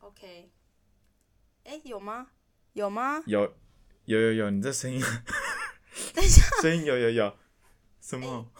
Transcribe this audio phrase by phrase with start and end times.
[0.00, 0.50] OK，
[1.64, 2.28] 哎，有吗？
[2.72, 3.22] 有吗？
[3.26, 3.54] 有，
[4.06, 5.00] 有有有，你这声音，
[6.14, 7.36] 等一下，声音有有有，
[8.00, 8.50] 什么？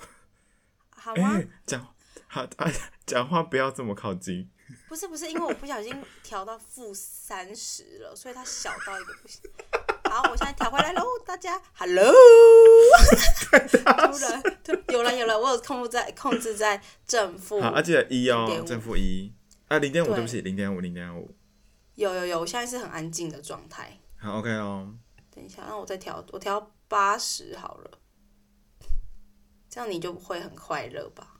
[0.90, 1.37] 好吗？
[1.37, 1.95] 哎，讲
[2.29, 2.71] 好啊，
[3.06, 4.50] 讲话不要这么靠近。
[4.88, 9.40] 不是不是，因为我不小心调到负三十了，所以它小到一个不行。
[10.10, 12.12] 好，我现在调回来喽，大家，Hello。
[13.50, 17.60] 突然，突有了有了，我有控制在控制在正负。
[17.60, 19.32] 好，啊，记得一哦，正负一
[19.70, 21.32] 啊，零点五，对对不起，零点五，零点五。
[21.95, 23.96] 有有有，我现在是很安静的状态。
[24.16, 24.92] 好，OK 哦。
[25.32, 27.90] 等一下，那我再调，我调八十好了，
[29.68, 31.36] 这样你就会很快乐吧？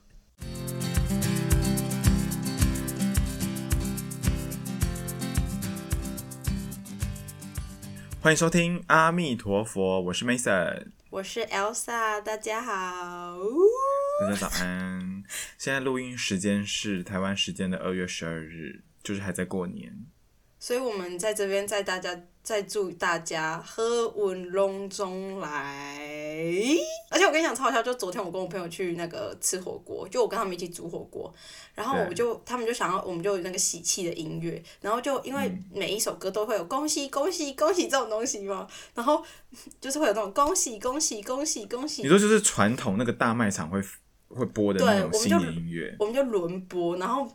[8.21, 13.37] 欢迎收听阿弥陀佛，我是 Mason，我是 Elsa，大家好。
[14.21, 15.10] 大家早安。
[15.57, 20.05] 现在录音时间是台湾时间的二月十二日，就是还在过年。
[20.59, 25.97] 所以我们在这边在大家再祝大家喝稳隆中来。
[27.09, 31.33] 而且我跟你讲超好笑，就昨天我跟我朋友去那个吃火锅，就我跟他们一起煮火锅，
[31.73, 39.25] 然后对我就他们就想要我们就有那个喜气的音乐，然后就因为每一首歌都会有恭喜恭喜恭喜这种东西嘛，然后
[39.81, 43.81] 就是会有那种恭喜恭喜恭喜恭喜你，说就是传统那个大卖场会
[44.35, 47.29] 会播的那种新对我们就年音乐，我们就轮播，然后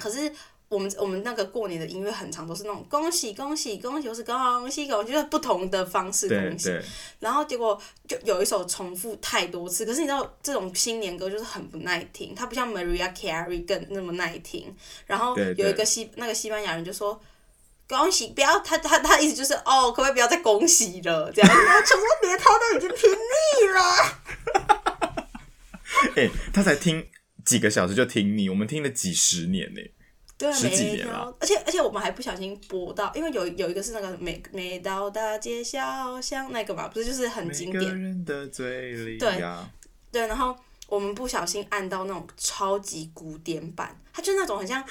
[0.00, 0.32] 可是
[0.68, 6.76] 我们我们那个过年的音乐很长都是那种恭喜恭喜恭喜，或是恭喜恭喜，就是不同的方式恭喜。
[7.20, 14.74] 然后结果就有一首重复太多次，可是你知道这种新年歌就是很不耐听，它不像 Maria Carey 更那么耐听。
[15.06, 17.20] 然后有一个西那个西班牙人就说。
[17.86, 18.28] 恭喜！
[18.28, 21.30] 不要他他他意思就是哦，可不可以不要再恭喜了？
[21.30, 24.63] 这样，然后想说连他都已经听腻了。
[26.16, 27.04] 哎、他才听
[27.44, 29.80] 几个小时就听你，我们听了几十年呢、
[30.36, 39.68] 对，十几每年了，而且而且我们还不小心播到，因为有有一个是那个每每到大街小巷那个嘛，不是就是很经每个典，人的嘴里对呀，
[40.10, 40.56] 对，然后
[40.88, 44.82] 我们不小心按到那种超级古典版，它就是那种很像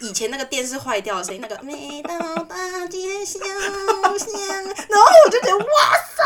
[0.00, 5.64] 以前那个电视坏掉的声音，那个每到大街小巷，然后我就觉得哇
[6.16, 6.24] 塞，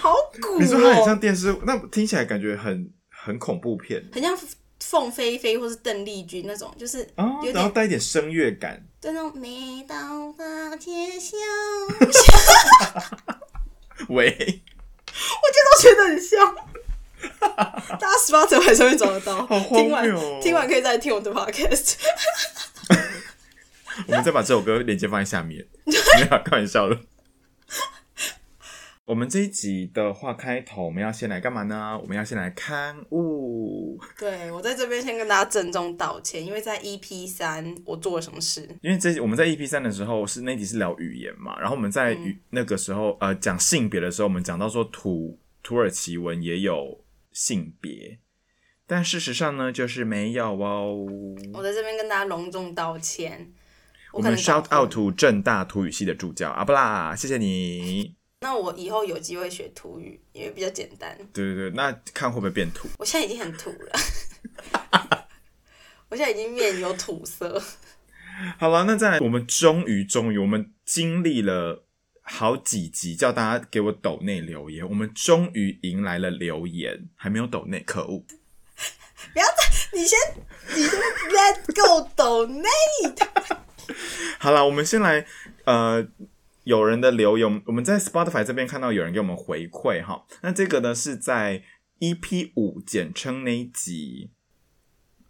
[0.00, 2.90] 好好古你说它很哦，像电视，那听起来感觉很
[3.24, 4.04] 很恐怖片。
[4.12, 4.38] 很像
[4.80, 9.96] 凤飞飞或是邓丽君那种，就是哦，有点然后带一点声乐感，对那种每到
[10.36, 11.36] 大街小
[14.08, 16.54] 喂，都觉得很像。
[17.40, 20.40] 大家 Spotify 上面找得到，好荒哦。
[20.42, 21.94] 听完可以再听我的 podcast。
[24.06, 26.98] 我们再把这首歌链接放在下面， 没有开玩笑的。
[29.06, 31.98] 我们这一集的话，开头我们要先来干嘛呢？
[32.00, 38.66] 我们要先来刊物，对我在这边先跟大家郑重道歉，因为在 EP 三我做了什么事？
[38.80, 48.18] 因为这我们在 EP 三的时候是那集是聊语言嘛，然后我们在语、那个时候呃讲性别的时候，我们讲到说土土耳其文也有性别，
[48.86, 51.06] 但事实上呢就是没有哦。
[51.52, 53.52] 我在这边跟大家隆重道歉。
[54.12, 58.14] 我们 shout out to 正大土语系的助教阿布拉，谢谢你。
[58.44, 61.16] 那我以后有机会学土语，因为比较简单。
[61.32, 62.86] 对对对，那看会不会变土？
[62.98, 63.98] 我现在已经很土了，
[66.10, 67.58] 我现在已经面有土色。
[68.60, 71.86] 好了，那再来，我们终于终于，我们经历了
[72.20, 78.26] 好几集叫大家给我抖内留言，我们终于迎来了留言，还没有抖内，可恶！
[79.32, 80.18] 不要再，你先，
[80.76, 81.00] 你先
[81.30, 83.26] let go donate。
[84.38, 85.24] 好了，我们先来，
[85.64, 86.06] 呃，
[86.64, 91.62] 有人的留言，我们在 Spotify 这边看到有人给我们回馈哈，那这个呢是在
[92.00, 94.30] EP 五简称那一集。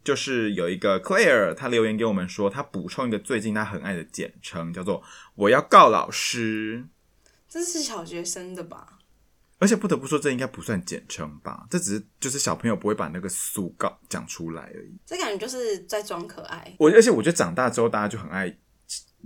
[0.03, 5.03] 就是有一个 Claire，他留言给我们说，他补充一个最近他很爱的简称，叫做
[5.35, 6.89] “我要告老师”。
[7.49, 8.99] 这是小学生的吧？
[9.61, 11.67] 而且不得不说，这应该不算简称吧？
[11.71, 14.95] 这只是就是小朋友不会把那个苏告讲出来而已。
[15.07, 16.77] 这感觉就是在装可爱。
[16.79, 18.55] 我而且我觉得长大之后，大家就很爱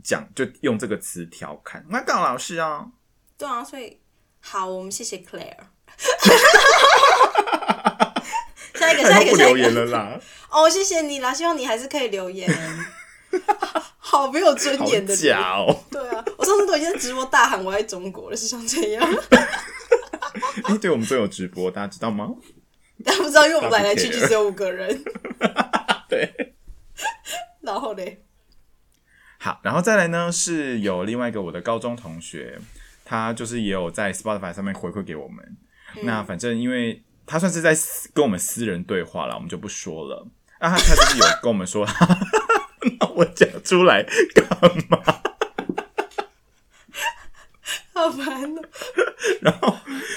[0.03, 1.85] 讲，就用这个词调侃。
[1.89, 2.87] 那告老师啊，
[3.37, 4.01] 对啊，所以
[4.41, 5.57] 好，我们谢谢 Claire。
[8.75, 9.59] 下一个，下一个，留下一个。
[9.59, 12.49] 言了啦， 哦，谢谢你啦，希望你还是可以留言。
[13.99, 15.59] 好没有尊好严的假。
[15.59, 15.85] 哦！
[15.91, 19.07] 对啊，我上次都已经在直播大喊我爱中国了，是像这样。
[20.65, 22.31] 哎、对我们都有直播，大家知道吗？
[23.05, 25.05] 大家不知道，因为我们来来去去只有五个人。
[26.09, 26.55] 对。
[27.61, 28.25] 然后嘞，
[29.39, 32.59] 好，然后再来呢，是有另外一个我的高中同学，
[33.05, 35.57] 他就是也有在 Spotify 上面回馈给我们。
[36.03, 40.27] 那反正因为他算是在私跟我们私人对话了，我们就不说了。
[40.59, 41.87] 啊，他他就是有跟我们说，
[43.01, 44.03] 那我讲出来
[44.35, 44.47] 干
[44.91, 45.01] 嘛？
[47.95, 48.63] 好烦哦。
[49.41, 49.71] 然后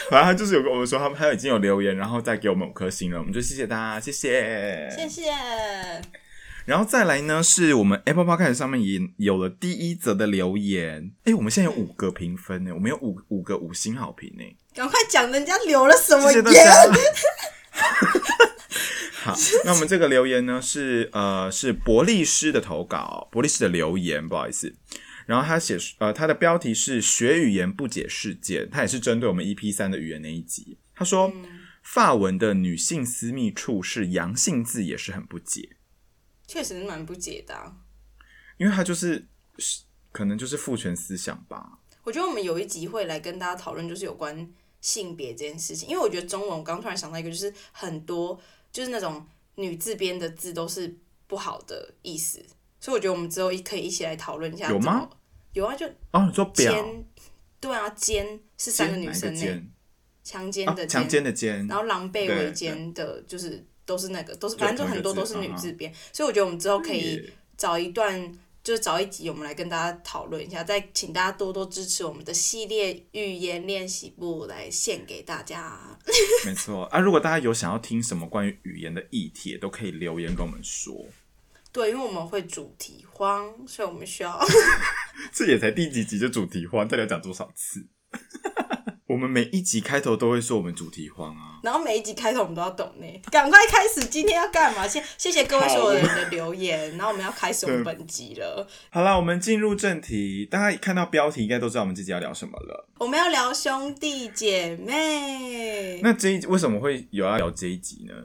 [0.10, 5.32] 反正他就是有跟我们说，他们他已经有留言，然后再给我们五颗星了，我们就谢谢大家，谢谢，谢谢。
[6.66, 11.12] 然后再来呢，是我们 Apple Podcast 上面也有了第一则的留言。
[11.24, 14.44] 哎，我们现在有五个评分呢，我们有五五个五星好评呢。
[14.74, 16.44] 赶快讲人家留了什么言？
[16.46, 16.62] 家。
[19.24, 19.36] 好，
[19.66, 24.74] 那我们这个留言呢是呃是伯利斯的投稿，伯利斯的留言，不好意思。
[25.28, 30.78] 然后他写呃他的标题是学语言不解事件，他也是针对我们 EP 三的语言那一集。
[30.96, 31.31] 他说、
[31.84, 35.69] 法文的女性私密处是阳性字，也是很不解。
[36.51, 37.74] 确实是蛮不解的啊、
[38.57, 39.25] 因为他就是
[39.57, 41.80] 是可能就是父权思想吧。
[42.03, 44.51] 我觉得我们有一集会来跟大家讨论，就是有关
[44.81, 45.88] 性别这件事情。
[45.88, 48.38] 因为我觉得中文，我刚突然想到一个，就是很多
[48.69, 49.25] 就是那种
[49.56, 50.94] 女字边的字都是
[51.25, 52.44] 不好的意思，
[52.81, 54.69] 所以我觉得我们之后可以一起来讨论一下。
[54.69, 55.09] 有吗？
[55.53, 57.06] 有啊，就哦，你说表奸，
[57.62, 59.33] 对啊，奸是三个女生？
[60.21, 68.34] 强奸的啊强奸的奸，然后狼狈对为奸的，就是都是那个，都是反正就很多都是女字边，所以我觉得我们之后可以找一段，
[68.64, 75.78] 就是找一集，我们来跟大家讨论一下，再请大家多多支持我们的系列语言练习部来献给大家。
[76.46, 77.00] 没错啊。
[77.00, 81.06] 如果大家有想要听什么关于语言的议题，都可以留言跟我们说。
[81.74, 84.40] 对，因为我们会主题荒，所以我们需要
[85.34, 87.86] 这也才第几集就主题荒，到底要讲多少次？
[89.12, 91.60] 我们每一集开头都会说我们主题荒啊。
[91.62, 94.88] 然后每一集开头我们都要懂呢，赶快开始，今天要干嘛？
[94.88, 98.66] 先谢谢各位所有人的留言，然后我们要开始我们本集了。
[98.90, 100.48] 好了，我们进入正题。
[100.50, 102.88] 大家看到标题应该都知道我们这集要聊什么了。
[103.00, 106.00] 我们要聊兄弟姐妹。
[106.02, 108.16] 那这一集为什么会有要聊这一集呢？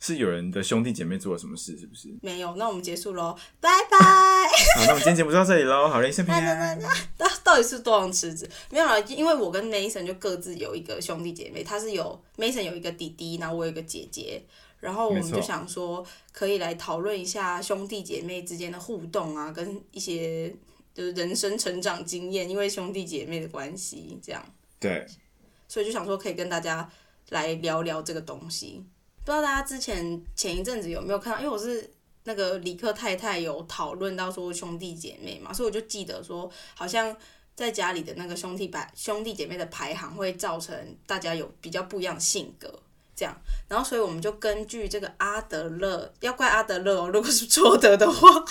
[0.00, 2.08] 是有人的兄弟姐妹做了什么事，是不是？
[2.20, 4.43] 没有，那我们结束喽，拜拜。
[4.76, 5.88] 好，那我们今天节目就到这里喽。
[5.88, 6.80] 好人一生平安。
[7.16, 8.48] 到到底是多少池子？
[8.70, 14.42] 没有啦，因为我跟 Mason 就各自有一个兄弟姐妹，他是有 Mason 有一个弟弟，然后我有一个姐姐，
[14.80, 20.54] 然后我们就想说可以来讨论一下兄弟姐妹之间的互动啊，跟一些
[20.92, 24.44] 就是人生成长经验，因为兄弟姐妹的关系这样，
[24.78, 25.06] 对，
[25.68, 26.88] 所以就想说可以跟大家
[27.30, 28.84] 来聊聊这个东西。
[29.24, 31.40] 不知道大家之前前一阵子有没有看到？
[31.40, 31.90] 因为我是
[32.24, 37.16] 那个李克太太有讨论到说兄弟姐妹嘛，所以我就记得说，好像
[37.54, 42.80] 在家里的那个兄弟排兄弟姐妹的排行会造成大家有比较不一样的性格。
[43.16, 48.44] 这样，然后所以我们就根据这个阿德勒，要怪阿德勒哦，如果是 错德的话，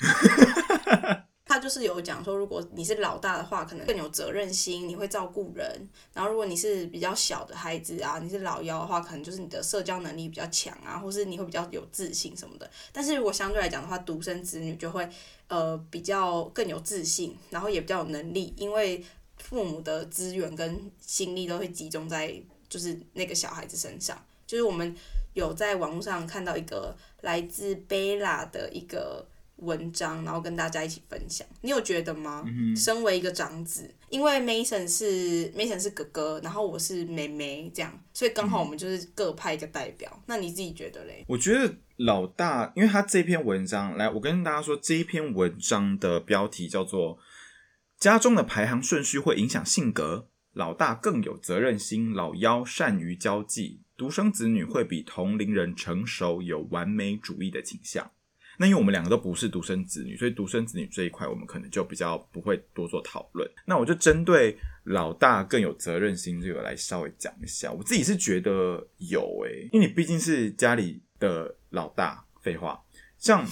[1.48, 5.88] 他就是有讲说，如果你是老大的话，可能更有责任心，你会照顾人。
[6.12, 12.70] 然后如果你是比较小的孩子啊，你是老幺的话，可能就是你的社交能力比较强啊，或是你会比较有自信什么的。
[12.92, 15.08] 但是如果相对来讲的话，独生子女就会
[15.48, 19.02] 呃比较更有自信，然后也比较有能力，因为
[19.38, 24.22] 父母的资源跟心力都会集中在就是那个小孩子身上。
[24.46, 24.94] 就是我们
[25.32, 29.26] 有在网络上看到一个来自贝拉的一个
[29.58, 31.46] 文章，然后跟大家一起分享。
[31.60, 32.44] 你有觉得吗？
[32.76, 40.22] 身为一个长子，因为 Mason 是 Mason 是哥哥，然后我是妹妹，这样，所以刚好我们就是各派一个代表。
[40.26, 41.24] 那你自己觉得嘞？
[41.28, 47.18] 我觉得老大，因为他这篇文章，来，我跟大家说，这一篇文章的标题叫做
[47.98, 58.12] “家中的排行顺序会影响性格，老大更有责任心，老幺善于交际，独生子女会比同龄人成熟，有完美主义的倾向。”
[58.58, 63.48] 那因为我们两个都不是独生子女，所以独生子女这一块我们可能就比较不会多做讨论。
[63.66, 67.72] 那我就针对老大更有责任心这个来稍微讲一下。
[67.72, 72.24] 我自己是觉得有诶、因为你毕竟是家里的老大。
[72.40, 72.80] 废话，
[73.18, 73.44] 像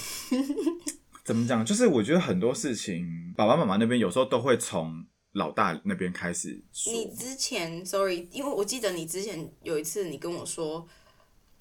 [1.24, 3.04] 怎么讲，就是我觉得很多事情，
[3.36, 6.92] 爸爸妈妈那边有时候都会从老大那边开始说。
[6.92, 10.86] 你之前，sorry，因为我记得你之前有一次你跟我说，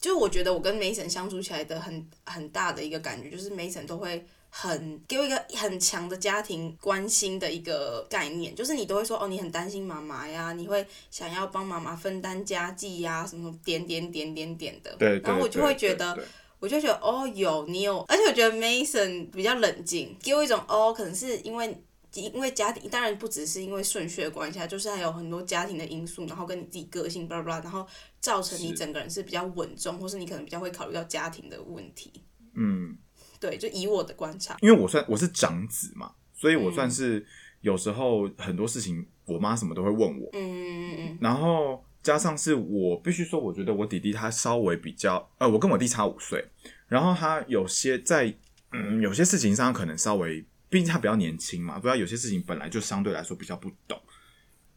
[0.06, 14.96] 就是我觉得我跟 Mason 相处起来的很很大的一个感觉，就是 Mason 都会很给我一个很强的家庭关心的一个概念，就是你都会说哦，你很担心妈妈呀，你会想要帮妈妈分担家计呀，什么点点点点点的。
[15.00, 16.16] 对，然后我就会觉得
[16.60, 21.76] 我就觉得哦，有你有，而且我觉得 Mason 比较冷静，给我一种哦，可能是因为
[22.22, 27.86] 因为家庭，当然不只是因为顺序的关系啊，就是还有很多家庭的因素，然后跟你自己个性，巴拉巴拉，然后
[28.20, 32.12] 造成你整个人是比较稳重，或是你可能比较会考虑到家庭的问题。
[32.54, 32.98] 嗯，
[33.40, 36.74] 对，就以我的观察，因为我算我是长子嘛，所以我嗯。
[36.74, 37.26] 算是
[37.62, 41.18] 有时候很多事情，我妈什么都会问我，嗯嗯嗯。
[41.20, 46.46] 然后加上是我必须说，我觉得我弟弟他稍微比较，呃，我跟我弟差五岁，
[46.88, 48.34] 然后他有些在
[48.72, 50.46] 嗯有些事情上可能稍微
[50.76, 53.98] 毕竟他比较年轻嘛，不知道有些事情本来就相对来说比较不懂。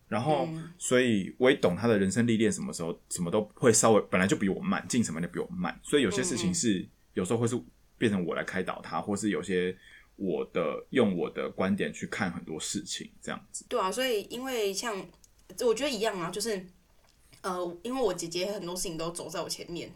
[0.06, 7.60] 然后，嗯所以我也懂他的人生历练，什么时候什么都会稍微本来就比我慢，进什么就比我慢，所以有些事情是、有时候会是
[7.98, 9.76] 变成我来开导他，或是有些
[10.14, 13.66] 我的用我的观点去看很多事情，这样子。
[13.68, 14.94] 对啊，所以因为像
[15.66, 16.64] 我觉得一样啊，就是
[17.42, 19.92] 呃，因为我姐姐很多事情都走在我前面，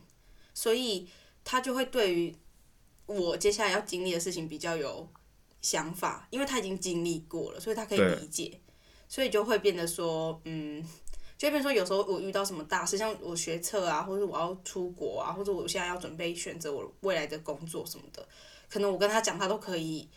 [0.53, 1.09] 所以
[1.45, 2.35] 她就会对于
[3.07, 5.09] 我接下来要经历的事情比较有
[5.63, 8.61] 想法，因为他已经经历过了，所以他可以理解，
[9.09, 10.87] 所以就会变得说，嗯。
[11.39, 18.25] 就会变说，有时候我遇到什么大事，像我学测啊，或者我要出国啊，或者我现在要准备选择我未来的工作什么的，
[18.71, 20.09] 可能我跟他讲，他都可以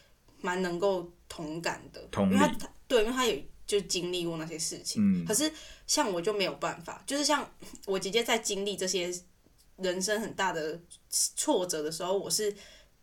[0.42, 3.36] 蛮能够同感的，同因为他他对，因为他有
[3.66, 5.02] 就经历过那些事情。
[5.02, 5.52] 嗯可是
[5.88, 7.50] 像我就没有办法，就是像
[7.88, 9.12] 我姐姐在经历这些
[9.78, 12.56] 人生很大的挫折的时候，我是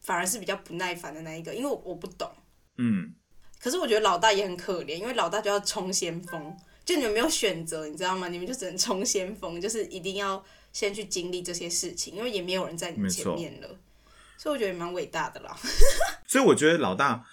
[0.03, 2.31] 反而是比较不耐烦的那一个，因为我我不懂。
[2.77, 3.15] 嗯，
[3.61, 8.29] 可是我觉得老大也很可怜，因为老大就要冲先锋，就你们没有选择，你知道吗？
[8.29, 13.79] 你们就只能冲先锋，就是一定要先去经历这些事情，因为也没有人在你们前面了。
[14.39, 15.57] 所以我觉得蛮伟大的啦。
[16.27, 17.25] 所以我觉得老大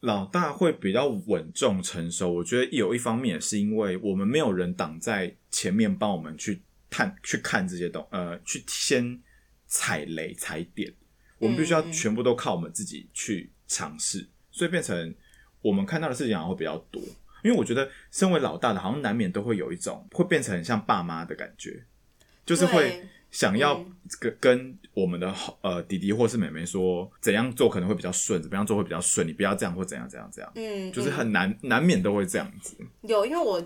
[0.00, 2.32] 老大会比较稳重成熟。
[2.32, 9.20] 我觉得有一方面也是因为我们没有人挡在前面帮我们去探去看这些东呃，去先
[9.66, 10.94] 踩雷踩点，
[11.44, 15.14] 我们必须要全部都靠我们自己去尝试，所以变成
[15.62, 17.00] 我们看到的事情好像会比较多。
[17.42, 21.84] 因为我觉得身为老大的，好像难免都会有一种会变成很像爸妈的感觉，
[22.46, 32.74] 就是会想要嗯跟跟我们的呃弟弟或是妹妹说怎样做可能会比较顺，怎么样做会比较顺，你不要这样或怎样怎样怎样，嗯，就是嗯很难难免都会这样子。
[33.02, 33.62] 有，因为我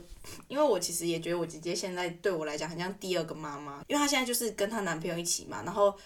[0.49, 5.97] 因为我其实也觉得我姐姐现在对我来讲很像第二个妈妈，因为她现在就是跟她男朋友一起嘛，然后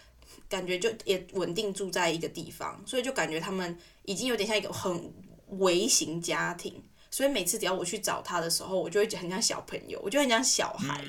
[0.48, 5.12] 感觉就也稳定住在一个地方，所以就感觉他们已经有点像一个很
[5.58, 11.04] 微型家庭，所以每次只要我去找他的时候，我就会很像小朋友，我就很像小孩，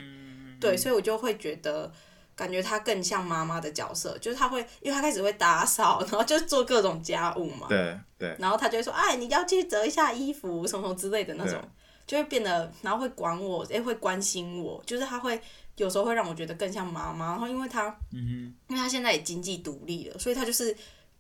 [0.60, 1.92] 对，所以我就会觉得。
[2.36, 7.68] 感觉他更像妈妈的角色，就是他会，因为他开始会打扫，然后就做各种家务嘛。
[7.70, 11.62] 对对，然后他就会说：“哎，你要去折一下衣服，什么什么之类的那种，
[12.08, 15.40] 就会变得，然后会管我，哎，会关心我，就是他会
[15.78, 17.32] 有时候会让我觉得更像妈妈。
[17.32, 20.76] 然后因为她，嗯因为她现在也经济独立了，所以她就是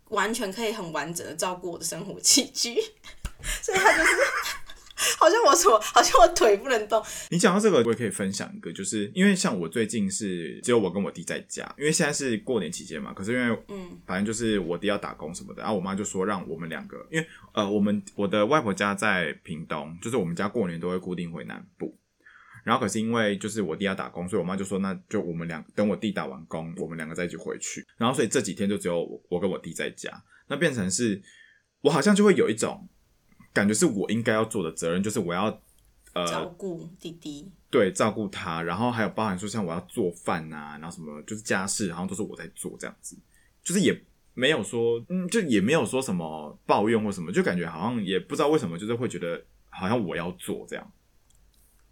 [0.10, 2.76] 完全可以很完整的照顾我的生活起居，
[3.62, 4.12] 所以她就是
[5.20, 14.00] 好像我什么，好像我腿不能动，你讲到这个，我也可以分享一个，就是因为像我最近是只有我跟我弟在家，因为现在是过年期间嘛，可是因为嗯。
[14.06, 21.98] 反正就是我弟要打工什么的，然后我妈就说让我们两个，因为呃我们我的外婆家在屏东，就是我们家过年都会固定回南部，
[22.64, 30.12] 然后可是因为就是我弟要打工，所以我妈就说那就我们两等我弟打完工，我们两个再一起回去，然后所以这几天就只有我跟我弟在家，
[30.48, 31.22] 那变成是
[31.82, 32.88] 我好像就会有一种
[33.52, 35.62] 感觉是我应该要做的责任，就是我要
[36.14, 43.18] 呃照顾弟弟，对，照顾他，然后还有包含说像我要做饭啊，然后什么就是家事，好像都是我在做这样子，
[43.64, 43.94] 就是也
[44.34, 50.94] 没有说，嗯，就也没有说什么抱怨或什么，就感觉好像也不知道为什么，就是会觉得好像我要做这样。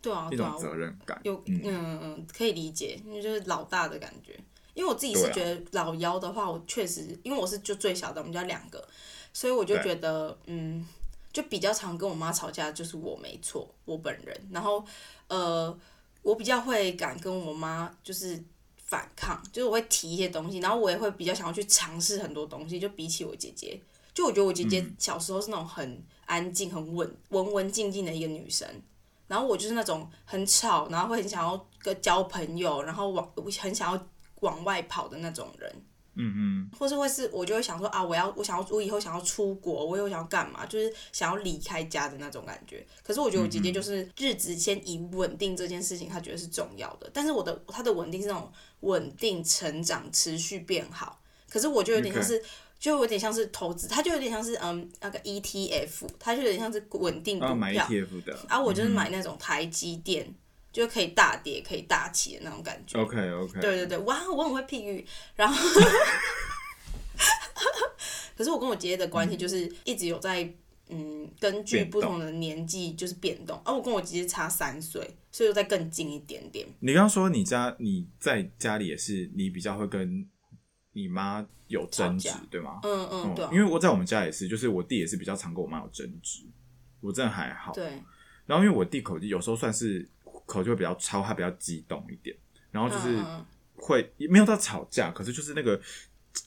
[0.02, 1.20] 对啊，一对啊种，责任感。
[1.24, 4.40] 有嗯嗯嗯可以理解，因为就是老大的感觉。
[4.74, 8.82] 因为我自己是觉得老幺的话，我确实因为我是就最小的，我们家两个，
[9.34, 10.88] 所以我就觉得嗯，
[11.34, 14.48] 就比较常跟我妈吵架，就是我没错，我本人。
[14.50, 14.84] 然后
[15.28, 15.78] 呃，
[16.22, 18.42] 我比较会敢跟我妈就是
[18.78, 23.80] 反抗，就是我会提一些东西，然后我也会比较想要去尝试很多东西，就比起我姐姐。
[24.14, 28.66] 就我觉得我姐姐小时候是那种很安静、很稳、文文静静的一个女生，
[29.32, 34.08] 然后我就是那种很吵，然后会很想要跟交朋友，然后往很想要
[34.42, 35.74] 往外跑的那种人，
[36.16, 42.86] 嗯嗯，或是会是我就会想说啊，我要我想要我以后想要出国，我以后想要干嘛，就是想要离开家的那种感觉。
[43.02, 51.22] 可是我觉得我姐姐就是日子先以稳定这件事情，她觉得是重要的，但是我的她的稳定是那种稳定成长、持续变好。
[51.50, 52.44] 可是我就有点像是。
[52.82, 57.86] 就有点像是投资，它就有点像是嗯那个 ETF，它就有点像是稳定股要买票。
[57.86, 58.38] ETF 的。
[58.50, 60.34] 啊，我就是嗯买那种台积电，
[60.74, 63.00] 就可以大跌可以大起的那种感觉。
[63.00, 65.06] OK OK，对对对，哇，我很会譬喻。
[65.36, 65.56] 然后，
[68.36, 70.52] 可是我跟我姐姐的关系就是一直有在
[70.90, 73.62] 嗯，根据不同的年纪就是变动。
[73.64, 76.68] 而、我跟我姐姐差三岁，所以又再更近一点点。
[76.80, 80.28] 你刚刚说你家你在家里也是你比较会跟
[80.94, 82.80] 你妈有争执对吗？
[82.84, 83.50] 嗯嗯，对、啊。
[83.52, 86.44] 因为我在我们家也是，就是我弟也是比较常跟我妈有争执，
[87.00, 87.72] 我真的还好。
[87.74, 88.04] 对，
[88.46, 90.08] 然后因为我弟口气有时候算是
[90.46, 92.36] 口气会比较超，他比较激动一点，
[92.70, 93.18] 然后就是
[93.76, 95.80] 会嗯会没有到吵架，可是就是那个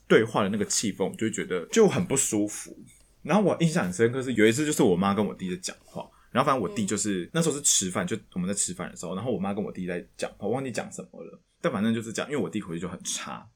[0.07, 2.77] 对话的那个气氛，我就会觉得就很不舒服。
[3.23, 13.49] 然后我印象很深刻是有一次就是我妈跟我弟在讲话，然后反正我弟就是、那时候是吃饭，就我们在吃饭的时候，然后我妈跟我弟在讲话，我忘记讲什么了，但反正就是讲，因为我弟口气就很差，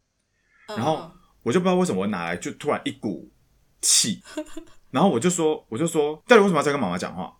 [0.69, 1.13] 然后嗯
[1.49, 3.31] 我就不知道为什么我拿来就突然一股
[3.81, 4.23] 气，
[4.93, 7.35] 然后我就说，我就说，到底为什么要在跟妈妈讲话？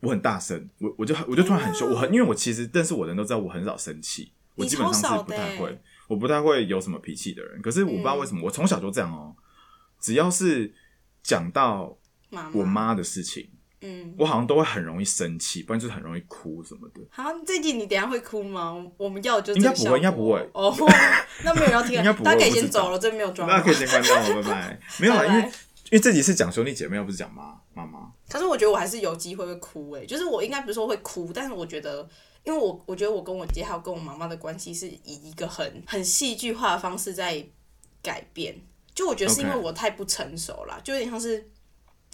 [0.00, 7.62] 我很大声，我我就我就突然很凶，我很因为我其实认识我的人都知道我很少生气，我基本上是不太会欸，我不太会有什么脾气的人。
[7.62, 9.34] 可是我不知道为什么，我从小就这样哦、
[9.98, 10.74] 只要是
[11.22, 11.96] 讲到
[12.52, 13.48] 我妈的事情，
[13.82, 17.00] 嗯，我好像都会很容易生气，不然就是很容易哭什么的。
[17.10, 18.74] 好，这集你等下会哭吗？
[18.96, 20.74] 我们要就是应该不会应该不会哦，
[21.44, 23.48] 那没有人要听了， 应该不会大家可以先走了，这边没有装。
[23.48, 24.80] 那可以先关掉了， 拜拜。
[24.98, 28.10] 没有啦，拜拜因为因为这集是讲兄弟姐妹，又不是讲妈妈妈。
[28.28, 32.08] 可是我觉得我还是有机会会哭诶、就是我应该不是说会哭，但是我觉得，
[32.44, 37.46] 因为我我觉得我跟我姐还有跟我妈妈的关系是以一个很很戏剧化的方式在
[38.02, 38.58] 改变。
[38.94, 41.46] 就我觉得是因为我太不成熟了就有点像是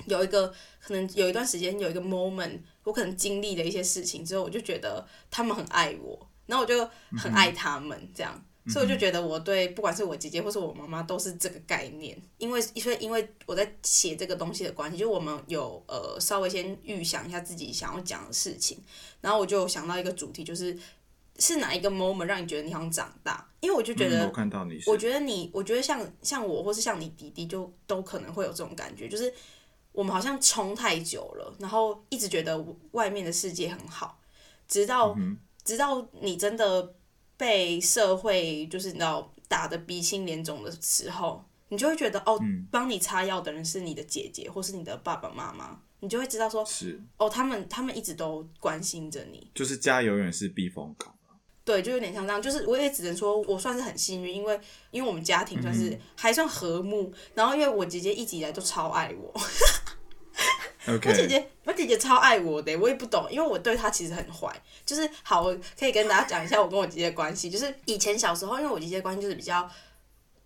[0.07, 0.49] 有一个
[0.81, 8.45] 可能有一段时间有一个 moment，我可能经历了一些事情之后，我就觉得他们很爱我，然后我就很爱他们这样。
[8.69, 18.79] 所以我就觉得我对不管是我姐姐或是我妈妈都是这个概念，因为所以因为我在写这个东西的关系，就我们有呃稍微先预想一下自己想要讲的事情，
[19.21, 20.79] 然后我就想到一个主题，就是
[21.41, 23.45] 是哪一个 moment 让你觉得你好像长大？
[23.59, 29.35] 因为我就觉得嗯、我看到你，我觉得你，我觉得像像我，或是像你弟弟，就都可能会有这种感觉，就是
[29.93, 34.19] 我们好像冲太久了，然后一直觉得外面的世界很好，
[34.67, 35.17] 直到、
[35.65, 36.95] 直到你真的
[37.37, 47.01] 被社会就是你知道打的鼻青脸肿的时候，你就会觉得哦，帮你擦药的人是你的姐姐或是你的爸爸妈妈，你就会知道说是。
[47.19, 51.15] 哦，他们他们一直都关心着你，就是家永远是避风港。
[51.65, 59.33] 对，就有点像这样，就是我也只能说我算是很幸运，因为因为我们家庭算是还算和睦，然后因为我姐姐一直以来都超爱我，
[60.87, 64.53] 我姐姐我姐姐超爱我的，我也不懂，因为我对她其实很坏，
[64.85, 69.69] 就是好，我可以跟大家讲一下我跟我姐姐的关系，就是以前小时候，因为我姐姐关系就是比较，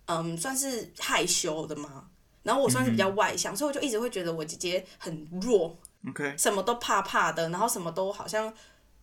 [0.05, 2.05] 嗯，算是害羞的嘛，
[2.43, 5.75] 然后我算是比较外向，所以我就一直会觉得我姐姐很弱
[6.09, 8.53] ，OK，什么都怕怕的，然后什么都好像，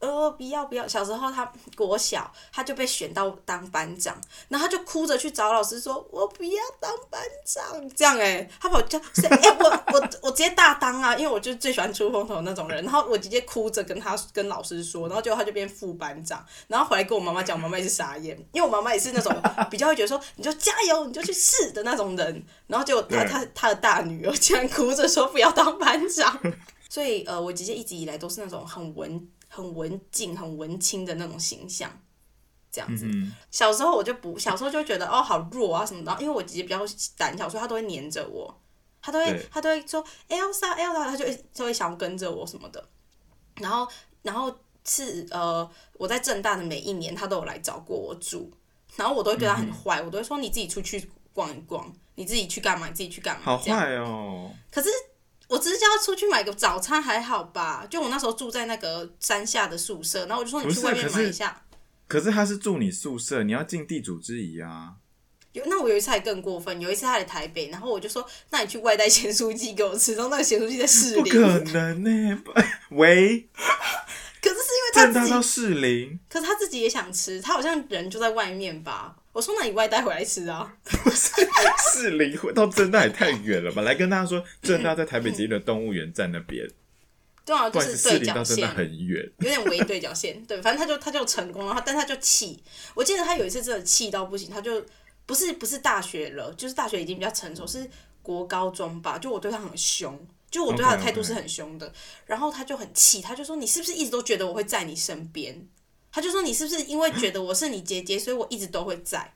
[0.01, 0.87] 呃，不要不要。
[0.87, 4.15] 小时候他国小他就被选到当班长，
[4.49, 7.65] 然后他就哭着去找老师说：“我不要当班长。”
[7.97, 12.85] 这样哎、他跑就说：“哎、我我我直接大当啊！”因为我就最喜欢出风头那种人。
[12.85, 19.35] 然后我直接哭着跟他跟老师说，然后结果他就变副班长，然后回来跟我妈妈讲，我妈妈也是傻眼，因为我妈妈也是那种
[19.71, 26.39] 比较会觉得说：“你就加油，你就去试的那种人。”然后结果他对他他的大女儿竟然哭着说不要当班长。
[26.91, 31.88] 所以呃，我姐姐一直以来都是那种很文、很文静、很文青的那种形象，
[32.73, 33.07] 这样子。
[33.07, 36.81] 嗯，小时候我就不，小时候就觉得哦好弱啊什么的，因为我姐姐比较
[37.17, 38.53] 胆小，所以她都会黏着我，
[39.01, 42.85] 她都会她都会说 Elsa Elsa，她就会就会想要跟着我什么的。
[43.57, 43.87] 然后
[44.23, 44.53] 然后
[44.85, 48.51] 是呃，我在正大的每一年，她都有来找过我住，
[48.97, 53.57] 然后我都会对她很坏，我都会说你自己出去逛一逛，你自己去干嘛，你自己去干嘛，好。
[53.59, 54.51] 坏哦。
[54.73, 54.88] 可是
[55.49, 57.87] 我只是叫他出去买个早餐还好吧？
[57.89, 61.63] 就我那时候住在那个山下的宿舍，然后我就说你去外面买一下。
[62.07, 64.95] 可是他是住你宿舍，你要尽地主之谊啊。
[65.53, 72.43] 有那我有一次还更过分，有一次他来台北，然后我就说那你去外带咸酥鸡给我吃，然后那个咸酥鸡在士林，不可能呢、
[72.91, 73.49] 喂，
[74.43, 79.15] 可是是因为他自己，到士林，可是他自己也想吃，他好像人就在外面吧。
[79.35, 80.75] 我说那你外带回来吃啊？
[81.92, 83.83] 士林到正大也太远了吧？
[83.83, 86.66] 来跟大家说，正大在台北捷运的动物园站那边，
[87.44, 89.29] 对啊，就是对角线，很远。
[89.40, 92.62] 有点微对角线，对，反正他就他就成功了，他但他就气。
[92.94, 94.85] 我记得他有一次真的气到不行，他就
[95.27, 97.88] 不是不是大学了，就是大学已经比较成熟，是
[98.23, 99.18] 国高中吧。
[99.18, 100.18] 就我对他很凶，
[100.49, 101.92] 就我对他的态度是很凶的。
[102.27, 105.66] 然后他就很气，他就说：“你是不是一直都觉得我会在你身边？”
[106.14, 109.35] 他就说：“你是不是因为觉得我是你姐姐，所以我一直都会在？”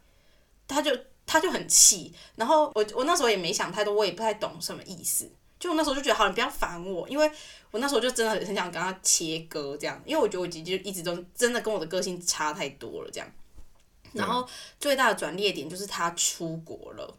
[0.69, 2.15] 他就他就很气。
[2.37, 5.29] 然后我我那时候也没想太多，我也不太懂什么意思。
[5.59, 7.29] 就我那时候就觉得，好，你不要烦我，因为
[7.73, 13.29] 我那时候就真的很很想跟他切割这样，因为我觉得我姐姐一直都真的跟我的个性差太多了这样。
[14.13, 17.19] 然后最大的转捩点就是他出国了，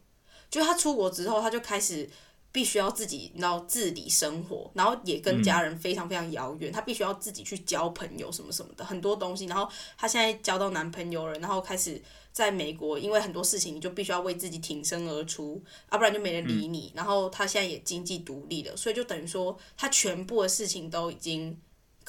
[0.50, 2.10] 就他出国之后，他就开始
[2.52, 9.46] 必须要自己，然后自理生活，然后也跟家人非常非常遥远，她必须要自己去交朋友什么什么的，很多东西。
[9.46, 16.92] 然后她现在交到男朋友了，然后开始在美国，因为很多事情你就必须要为自己挺身而出，啊、不然就没人理你。
[16.96, 21.56] 然后她现在也经济独立了，所以就等于说她全部的事情都已经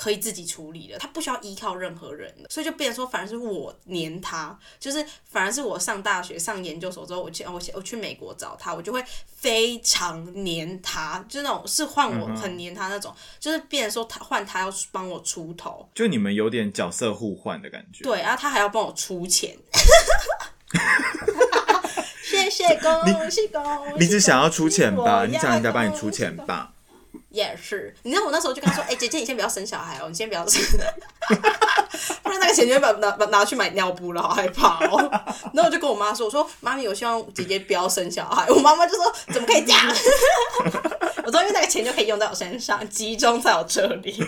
[0.01, 18.03] 可以自己处理的，他不需要依靠任何人了，所以就变成说，反而是我黏他，就是反而是我上大学、上研究所之后，我去我我去美国找他，我就会非常黏他，就那种是换我很黏他那种，就是变成说他换他要帮我出头，就你们有点角色互换的感觉。
[18.03, 19.55] 对，然后他还要帮我出钱。
[22.25, 23.99] 谢谢恭喜恭喜！
[23.99, 25.27] 你只想要出钱吧？
[25.27, 26.73] 你想人家帮你出钱吧？
[27.31, 30.61] 也是，你知道我那时候就跟他说：“哎、姐姐，你先不要生小孩哦，你先不要生，
[32.23, 34.99] 不然那个钱就会把拿把拿去买尿布了，好害怕哦。
[35.55, 39.81] ”然后我就跟我妈说：“我说妈咪，我希望姐姐不要生小孩。”我妈妈就说：“怎么可以这样？”
[41.25, 44.25] 我说：“因为那个钱就可以用在我身上，集中在我这里。”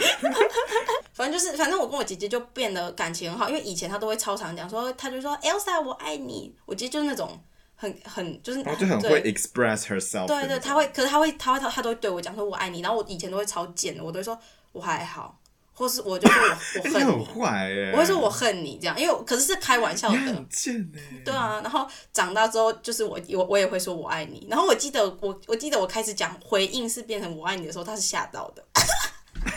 [1.13, 6.55] 反正就是，反正我跟我姐姐就变得感情很好，因为以前她都会超常讲说，她就说 Elsa 我爱你。
[6.67, 7.39] 我姐就是那种
[7.83, 14.39] 很很就是然后就很会 express herself 的对对，他会，可是他会，他会，他他都会对我讲说“我爱你”，然后我以前都会超贱的，我都会说
[14.71, 15.37] 我还好，
[15.75, 16.49] 或是我就说我
[16.85, 17.91] 我你很恨你，坏哎！
[17.93, 21.01] 我会说我恨你这样，因为可是是开玩笑的很，贱哎。
[21.25, 28.65] 对啊，然后长大之后就是我我我也会说我爱你，然后我记得我我记得我开始讲回应是变成我爱你的时候，他是吓到的，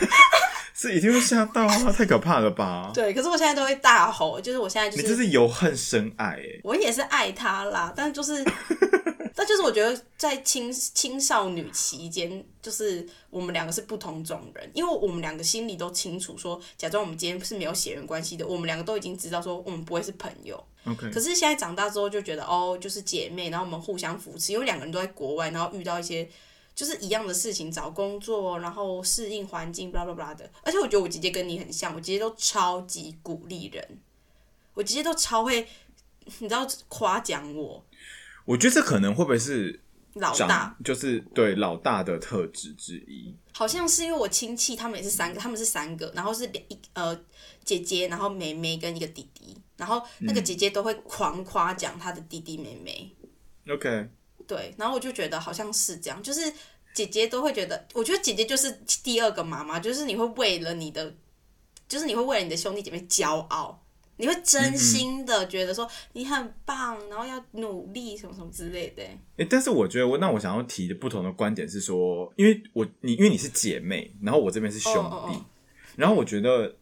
[0.78, 1.90] 是一定会吓到啊！
[1.90, 2.90] 太可怕了吧？
[2.94, 6.60] 对，可是我现在都会大吼，就是我现在就是你这是由恨生爱哎。
[6.62, 8.44] 我也是爱他啦，但就是，
[9.34, 20.62] 但就是我觉得在青青少女期间，就是我们两个是不同种人，因为我们两个心里都清楚说，假装我们今天是没有血缘关系的，我们两个都已经知道说我们不会是朋友。
[20.84, 26.28] OK，可是现在长大之后就觉得哦，就是姐妹，然后我们互相扶持，因为两个人都在国外，然后遇到一些。
[26.76, 30.48] 就是一样的事情，找工作，然后适应环境，巴拉巴拉的。
[30.62, 33.98] 而且我觉得我姐姐跟你很像，我姐姐都超级鼓励人，
[34.74, 35.66] 我姐姐都超会，
[36.38, 37.82] 你知道夸奖我，
[38.44, 39.80] 我觉得这可能会不会是
[40.12, 43.34] 老大，就是对老大的特质之一。
[43.52, 47.18] 好像是因为我亲戚他们也是三个，他们是三个，然后是两一呃
[47.64, 53.10] 姐姐，然后妹妹跟一个弟弟，然后那个姐姐都会狂夸奖她的弟弟妹妹
[53.72, 54.10] ，OK，
[54.46, 56.52] 对，然后我就觉得好像是这样，就是
[56.94, 58.70] 姐姐都会觉得，我觉得姐姐就是
[59.02, 61.14] 第二个妈妈，就是你会为了你的，
[61.88, 63.82] 就是你会为了你的兄弟姐妹骄傲。
[64.18, 69.02] 你会真心的觉得说你很棒，然后要努力什么什么之类的。
[69.36, 75.44] 诶、但是我觉得我那我想要提的不同的观点是说，因为我你因为你是姐妹，然后我这边是兄弟，哦哦哦
[75.96, 76.74] 然后我觉得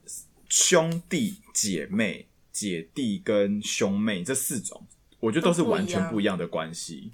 [0.49, 4.87] 兄弟、姐妹、姐弟跟兄妹这四种，
[5.19, 7.11] 我觉得都是完全不一样的关系。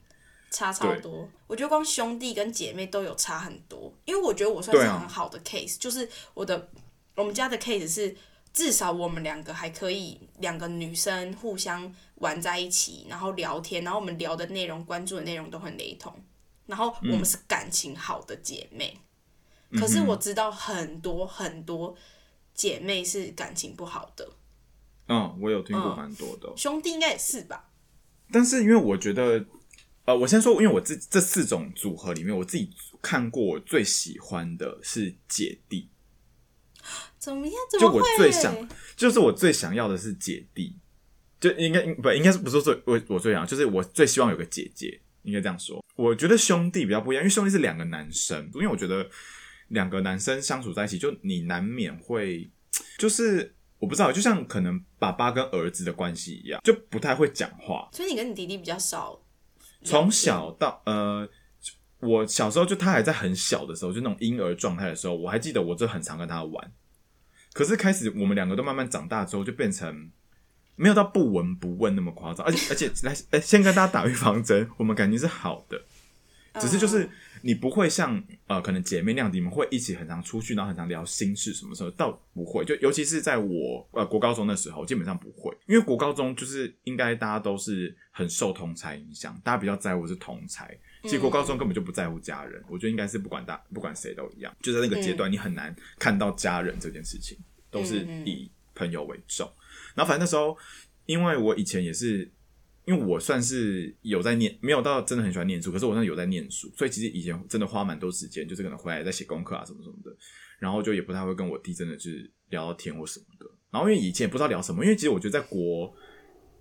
[0.50, 1.28] 差超多。
[1.46, 6.68] 我觉得光兄弟跟姐妹都有差很多，因为我觉得我算是很好的 case，、就是我的
[7.14, 8.14] 我们家的 case 是
[8.52, 16.12] 至少我们两个还可以两个女生互相玩在一起，然后聊天，然后我们聊的内容、关注的内容都很雷同，
[16.66, 18.98] 然后我们是感情好的姐妹。
[19.78, 21.96] 可是我知道很多很多
[22.52, 24.28] 姐妹是感情不好的，
[25.06, 27.70] 嗯，我有听过嗯蛮多的，兄弟应该也是吧？
[28.32, 29.44] 但是因为我觉得，
[30.10, 32.68] 呃，我先说，因为我这这四种组合里面，我自己
[33.00, 35.88] 看过我最喜欢的是姐弟，
[37.16, 37.54] 怎么样？
[37.70, 38.02] 怎就我？
[38.16, 40.76] 最想，就是我最想要的是姐弟，
[41.38, 45.80] 就应该不应该是不是最我我最想要，就是我最希望有个姐姐，应该这样说。
[45.94, 49.08] 我觉得兄弟比较不一样，因为兄弟是两个男生，因为我觉得
[49.68, 52.50] 两个男生相处在一起，就你难免会，
[52.98, 59.22] 就是我不知道，就像可能爸爸跟儿子的关系一样，就不太会讲话，所以你跟你弟弟比较少。
[59.82, 61.28] 从小到呃，
[62.00, 66.72] 我小时候就他还在很小的时候，就那种婴儿状态的时候，我还记得我就很常跟他玩。
[67.52, 70.10] 可是开始我们两个都慢慢长大之后，就变成
[70.76, 75.82] 没有到不闻不问那么夸张，而且而且来，哎、先跟大家打预防针，我们感情是好的，
[76.60, 77.10] 只是就是嗯
[77.42, 82.64] 你不会像呃可能姐妹那样，你们会一起很常出去，然后很常聊心事什么时候，倒不会。
[82.64, 90.76] 就尤其是在我呃国高中的时候，基本上不会，因为国高中就是应该大家都是很受同才影响，大家比较在乎是同才。
[91.02, 97.38] 其实国高中根本就不在乎家人，我觉得应该是不管大不管谁都一样，就在那个阶段，你很难看到家人这件事情，
[97.70, 99.50] 都是以朋友为重。
[99.94, 100.56] 然后反正那时候，
[101.06, 102.30] 因为我以前也是，
[102.90, 110.10] 因为我算是有在念，没有到真的很喜欢念书，可是我真的有在念书，所以其实以前真的花蛮多时间，就是可能回来在写功课啊什么什么的，
[110.58, 113.46] 然后就也不太会跟我弟真的是聊到天或什么的。
[113.70, 115.94] 然后因为以前也不知道聊什么，因为其实我觉得在国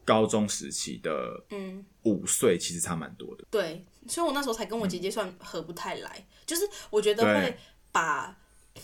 [0.06, 3.44] 高中时期的嗯，五岁其实差蛮多的。
[3.50, 6.62] 对，所以我那时候才跟我姐姐算合不太来，就是
[6.92, 7.58] 我觉得会
[7.92, 8.38] 把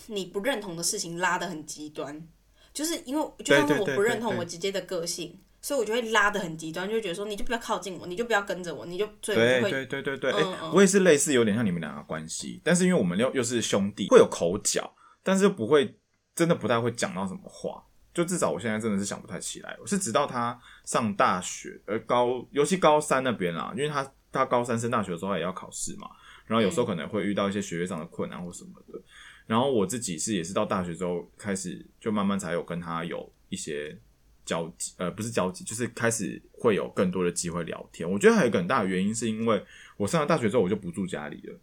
[0.08, 2.26] 你不认同的事情拉得很极端，
[2.74, 15.98] 就是因为就像我不认同我姐姐的个性，所以我就会拉的很极端，就会觉得说你就不要靠近我，你就不要跟着我，你就所以我对会对对对对，哎、嗯嗯我也是类似，有点像你们两个关系，但是因为我们又又是兄弟，会有口角，但是又不会
[16.36, 17.82] 真的不太会讲到什么话。
[18.14, 19.76] 就至少我现在真的是想不太起来。
[19.80, 26.08] 我是直到他上大学，呃，高尤其高三那边啦，因为他他高三升大学的时候也要考试嘛，
[26.46, 29.02] 然后有时候可能会遇到一些学业上的困难或什么的。
[29.46, 33.98] 然后我自己是也是到大学之后开始就慢慢才有跟他有一些
[34.46, 38.10] 交集，呃，不是交集，就是开始会有更多的机会聊天。
[38.10, 39.62] 我觉得还有一个很大的原因是因为
[39.98, 41.60] 我上了大学之后我就不住家里了。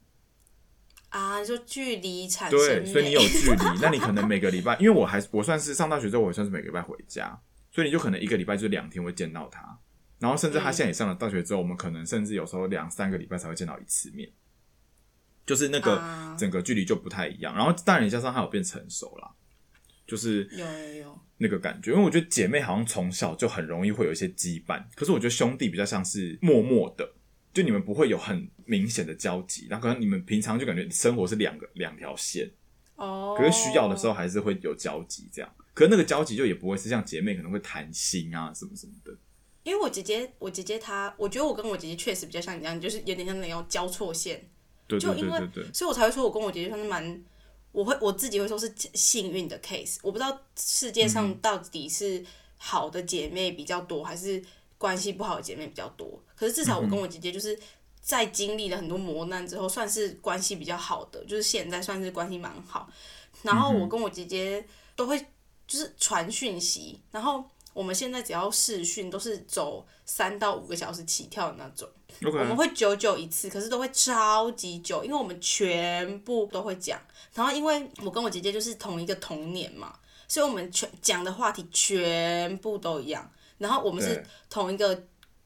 [1.09, 7.39] 啊，就距离产生对，所以你有距离， 那你可能每个礼拜，因为我还我算是上大学之后，我也算是每个礼拜回家，
[7.71, 9.79] 所以你就可能一个礼拜就两天会见到他，
[10.17, 14.27] 然后甚至他现在也上了大学之后，我们可能甚至有时候两三个礼拜才会见到一次面，
[15.45, 17.55] 就是那个啊整个距离就不太一样。
[17.55, 19.31] 然后当然也加上他有变成熟啦，
[20.05, 27.13] 就是有有有，那个感觉，因为我觉得姐妹好像从小就很容易会有一些羁绊，可是我觉得兄弟比较像是默默的，
[27.53, 32.51] 就你们不会有很明显的交集，然后可能你们平常就感觉生活是两个两条线。
[32.95, 35.51] 哦，可是需要的时候还是会有交集，这样。
[35.73, 39.11] 可是那个交集就也不会是像姐妹可能会谈心啊什么什么的。
[39.63, 44.47] 因为我姐姐，我姐姐她，我觉得我跟我姐姐确实比较像你这样，就是有点像那种交错线，
[44.85, 47.23] 对对对对对，所以我才会说我跟我姐姐算是蛮，
[47.73, 49.97] 我会我自己会说是幸运的 case。
[50.01, 52.23] 我不知道世界嗯上到底是
[52.57, 54.41] 好的姐妹比较多，还是
[54.77, 56.23] 关系不好的姐妹比较多。
[56.35, 57.59] 可是至少我跟我姐姐就是
[57.99, 62.87] 在经历了很多磨难之后，算是关系比较好的，就是现在算是关系蛮好。
[63.41, 65.19] 然后我跟我姐姐都会
[65.67, 71.89] 就是传讯息，然后我们现在只要视讯都是走三到五个小时起跳的那种。
[72.21, 76.99] 我们会久久一次，可是都会超级久，因为我们全部都会讲。
[77.33, 79.97] 然后因为我跟我姐姐就是同一个童年嘛，
[80.27, 83.29] 所以我们全讲的话题全部都一样。
[83.57, 85.03] 然后我们是同一个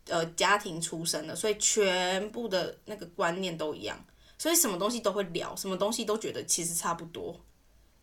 [0.08, 4.04] 呃家庭出生的，所以全部的那个观念都一样，
[4.38, 7.40] 所以什么东西都会聊，什么东西都觉得其实差不多。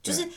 [0.03, 0.29] 就是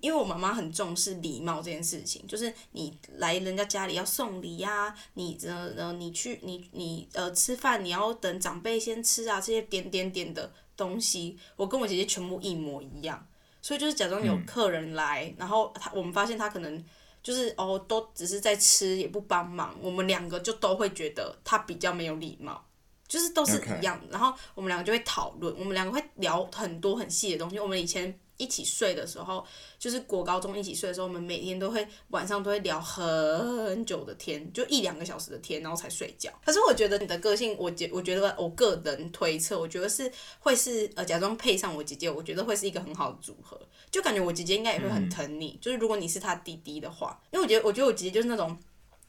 [0.00, 13.26] 因为我妈妈很重视礼貌这件事情，就是你来人家家里要送礼呀、你呃呃你去你你呃吃饭你要等长辈先吃啊，这些点点点的东西，我跟我姐姐全部一模一样。
[13.62, 16.84] 所以就是假装有客人来，然后他我们发现他可能
[17.22, 22.64] 就是哦都只是在吃，也不帮忙，我们两个就都会觉得他比较没有礼貌。
[23.06, 27.60] 就是都是一样的然后我们两个就会讨论，我们两个会聊很多很细的东西。
[27.60, 29.44] 我们以前一起睡的时候，
[29.78, 36.30] 就是国高中一起睡的时候，我们每天都会晚上都会聊很久的天，就一两个小时的天，然后才睡觉。
[36.44, 43.60] 可是我觉得你的个性，我觉我觉得我个人推测，我觉得是会是呃假装配上我姐姐，我觉得会是一个很好的组合。
[43.90, 48.58] 就感觉我姐姐应该也会很疼你，就是如果你是她弟弟的话，因为我觉得我觉得我姐姐就是那种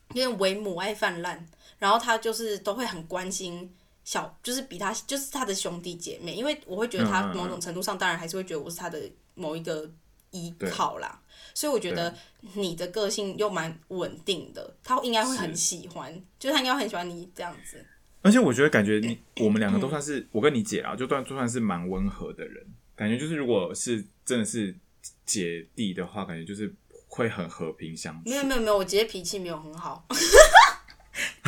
[0.09, 1.43] 有点为母爱泛滥，
[1.79, 3.73] 然后她就是都会很关心。
[4.05, 9.01] 小就是比他就是他的兄弟姐妹，因为我会觉得他某种程度上当然还是会觉得我是他的
[9.33, 9.91] 某一个
[10.31, 11.21] 依靠啦，
[11.53, 12.13] 所以我觉得
[12.53, 17.83] 你的个性又蛮稳定的，他应该会很喜欢，就是他应该很喜欢你这样子。
[18.21, 22.65] 而且我觉得感觉你我们两个都算是我跟你姐啊，就算就算是蛮温和的人，
[22.95, 24.75] 感觉就是如果是真的是
[25.25, 26.73] 姐弟的话，感觉就是
[27.07, 28.29] 会很和平相处。
[28.29, 28.35] 没。
[28.35, 30.05] 有没有没有，我姐姐脾气没有很好，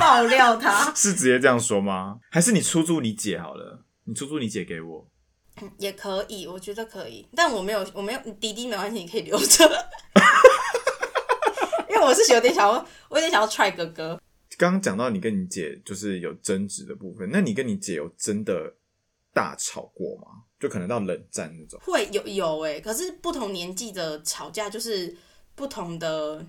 [0.07, 2.17] 爆料他 是直接这样说吗？
[2.31, 3.83] 还是你出租你姐好了？
[4.05, 5.05] 你出租你姐给我。
[5.79, 9.65] 也可以，我觉得可以，但我没有我没有弟弟没关系，你可以留着，
[11.89, 14.19] 因为我是有点想要，我有点想要踹哥哥。
[14.57, 18.73] 刚刚讲到你跟你姐就是有争执的部分，那你跟你姐有真的
[19.33, 20.27] 大吵过吗？
[20.59, 21.79] 就可能到冷战那种。
[21.83, 25.15] 会有有哎、可是不同年纪的吵架就是
[25.53, 26.43] 不同的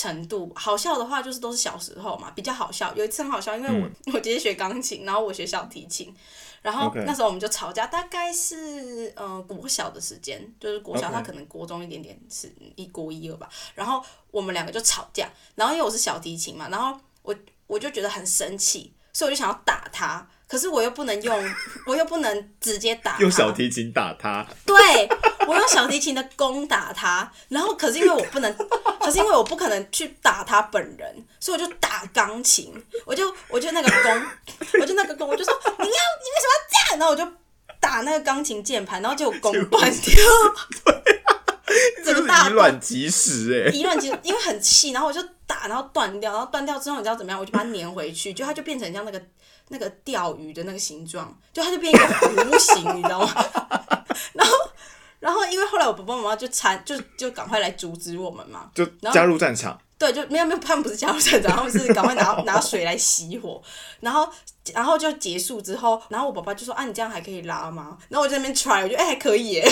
[0.00, 0.50] 程度。
[0.54, 2.94] 好笑的话就是都是小时候嘛，比较好笑。
[2.94, 6.14] 有一次很好笑，因为我、 我姐姐学钢琴，然后我学小提琴，
[6.62, 17.34] 然后那时候我们就吵架，大概是呃国小的时间，就是国小他可能国中一点点是一国一二吧，然后我们两个就吵架，然后因为我是小提琴嘛，然后我
[17.66, 20.26] 我就觉得很生气，所以我就想要打他。
[20.48, 21.54] 可是我又不能用，
[21.86, 25.08] 我又不能直接打，用小提琴打他，对
[25.50, 28.56] 我用小提琴的弓打他，然后可是因为我不能，
[29.02, 32.72] 可是因为我不可能去打他本人，所以我就打钢琴，
[33.04, 34.22] 我就我就那个弓，
[34.80, 36.98] 我就那个弓，我就说你要你为什么要这样？
[36.98, 37.26] 然后我就
[37.80, 40.14] 打那个钢琴键盘，然后结果弓断掉，
[42.04, 47.40] 这个大以卵击石哎、一乱其实因为很气，然后我就打，然后断掉，然后断掉之后你知道怎么样？
[47.40, 49.20] 我就把它粘回去，就它就变成像那个
[49.68, 53.32] 那个钓鱼的那个形状，就它就变一个弧形，你知道吗？
[54.34, 54.54] 然后
[55.20, 59.80] 然后因为后来我爸爸妈妈就参就就赶快来阻止我们嘛，就加入战场。
[59.98, 63.62] 对，就没有没有，他们不是加入战场，他们是赶快拿 拿水来熄火，
[64.00, 64.26] 然后
[64.72, 67.98] 然后就结束之后，然后我爸爸就说啊，你这样还可以拉吗？
[68.08, 69.68] 然后我就在那边 try，我觉得哎、还可以耶。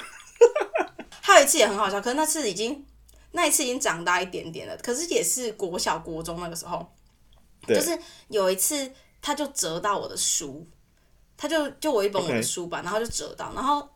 [1.20, 2.86] 还有一次也很好笑，可是那次已经
[3.32, 6.90] 那一次已经长大一点点了，可是也是国小国中那个时候，
[7.68, 7.98] 就是
[8.28, 10.66] 有一次他就折到我的书，
[11.36, 13.86] 他就就我一本我的书吧然后就折到，然后。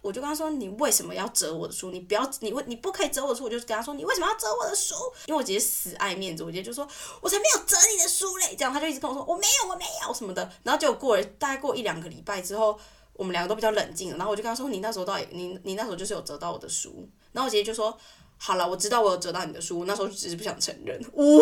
[0.00, 1.90] 我就跟他说：“你为什么要折我的书？
[1.90, 4.94] 你不要，你为你不可以折我的书。”我就跟他说：“你为什么要折我的书？”
[5.26, 6.86] 因为我姐姐死爱面子，我姐姐就说
[7.20, 12.78] ：“我才没有折你的书嘞！”这样他就一直跟我说：“我没有，我没有什么的。”然后结果过了大概过一两个礼拜之后，
[13.12, 14.16] 我们两个都比较冷静了。
[14.16, 17.98] 然后我就跟他说：“你那时候到底，你你那时候就是有折到我的书。”然后我姐姐就说
[18.38, 21.40] ：“好了，我知道我有折到你的书，那时候只是不想承认。”呜，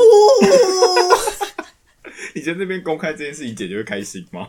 [2.35, 4.49] 你在那边公开这件事情，姐姐会开心吗？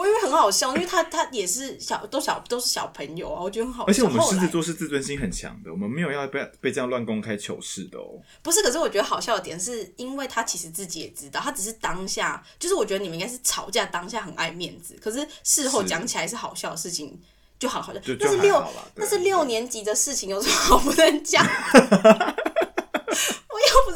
[0.00, 3.86] 不过因为很好笑，因为他他也是小都小都是小朋友啊，我觉得很好笑。
[3.86, 8.18] 而且我们狮子座是自尊心很强的，我们没有要被被这样乱公开糗事的哦。
[8.42, 17.20] 不是，可是我觉得好笑的点是因为他其实自己也知道，他只是当下，就是我觉得你们应该是吵架当下很爱面子，可是事后是讲起来是好笑的事情，
[17.58, 18.00] 就好好笑。
[18.00, 21.46] 就那是六那是六年级的事情，有什么好不能讲？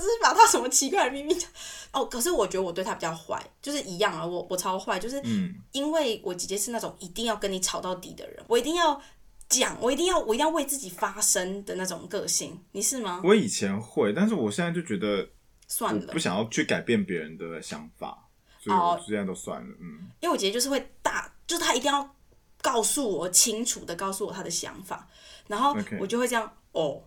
[0.05, 1.49] 是把他什么奇怪的秘密讲。
[1.93, 9.01] 哦，可是我觉得我对他比较坏，就是一样啊，我我超坏，就是嗯，因为我姐姐是那种一定要跟你吵到底的人，我一定要
[9.49, 12.61] 讲，我一定要我一定要为自己发声的那种个性。
[12.73, 13.21] 你是吗？
[13.25, 15.29] 我以前会，但是我现在就觉得
[15.69, 19.77] 算了不，想要去改变别人的想法，所以哦我现在都算了。
[19.81, 22.17] 嗯，因为我姐姐就是会大，就是她一定要
[22.61, 25.09] 告诉我清楚的告诉我她的想法，
[25.47, 27.01] 然后我就会这样哦，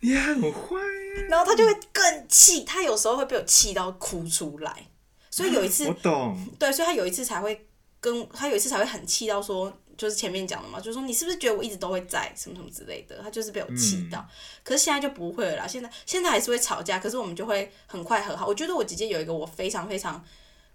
[0.00, 0.76] 你很坏
[1.16, 4.86] 耶，然后他就会更气，他有时候会被我气到哭出来，
[5.30, 7.68] 所以有一次我懂，对，所以他有一次才会
[8.00, 14.26] 跟他有一次才会很气到说，就是前面讲的嘛，就是说你是不是觉得我一直都会在什么什么之类的，他就是被我气到，
[14.62, 18.46] 可是现在就不会了啦，现在现在还是会吵架，可是我们就会很快和好。
[18.46, 20.24] 我觉得我姐姐有一个我非常非常。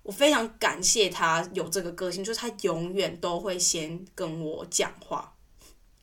[0.03, 5.32] 我非常感谢她有这个个性，就是她永远都会先跟我讲话，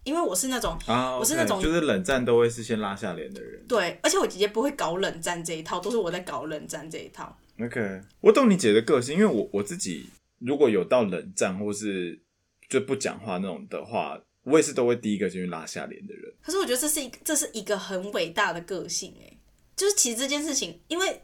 [0.04, 3.64] 因为我是那种啊，我是那种就是冷战都会是先拉下脸的人。
[3.66, 7.36] 对，而且我姐姐不会搞冷战这一套，都是我在搞冷战这一套。
[7.60, 10.08] OK，我懂你姐的个性，因为我我自己
[10.38, 12.18] 如果有到冷战或是
[12.68, 16.32] 就不讲话那种的话，我也是都会第一个先去拉下脸的人。
[16.40, 19.36] 可是我觉得这是一个这是一个很伟大的个性哎，
[19.76, 21.22] 就是其实这件事情，因为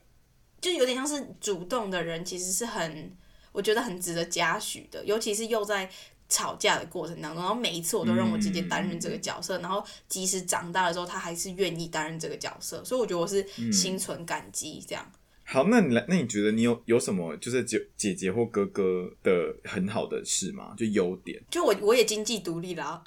[0.61, 3.17] 就有点像是主动的人，其实是很
[3.53, 5.91] 我觉得很值得嘉许的，尤其是又在
[6.29, 15.11] 吵架的过程当中，然后每一次我都让我姐姐担任这个角色，然后即使长大了之后，她还是愿意担任这个角色，所以我觉得我是心存感激这样。
[15.45, 20.75] 好，那你来，那你觉得你有有什么就是姐姐姐或哥哥的很好的事吗？
[20.77, 23.01] 就优点就我我也经济独立啦，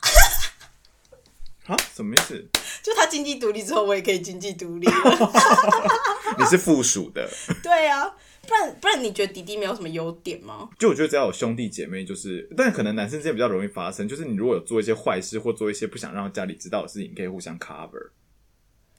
[1.65, 1.75] 啊？
[1.93, 2.47] 什么意思？
[2.81, 5.31] 就他经济独立之后，我也可以经济独立了。
[6.39, 7.29] 你是附属的？
[7.61, 8.09] 对啊，
[8.49, 10.67] 不然不然你觉得弟弟没有什么优点吗？
[10.79, 18.09] 就我觉得只要有兄弟姐妹，就是，但可能男生之间比较容易发生，就是你如果有做一些坏事或做一些不想让家里知道的事情，你可以互相 cover。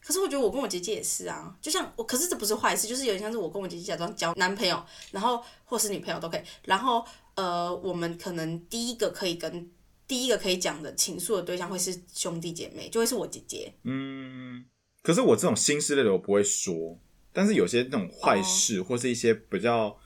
[0.01, 9.71] 可是我觉得我跟我姐姐也是啊，就像我，可是这不是坏事，就是有点像是我跟我姐姐假装交男朋友，然后或是女朋友都可以，然后呃，我们可能第一个可以跟
[10.07, 13.73] 第一个可以讲的倾诉的对象会是兄弟姐妹，就会是我姐姐。
[13.85, 14.65] 嗯，
[15.03, 16.99] 可是我这种心事类的我不会说，
[17.33, 19.97] 但是有些那种坏事、或是一些比较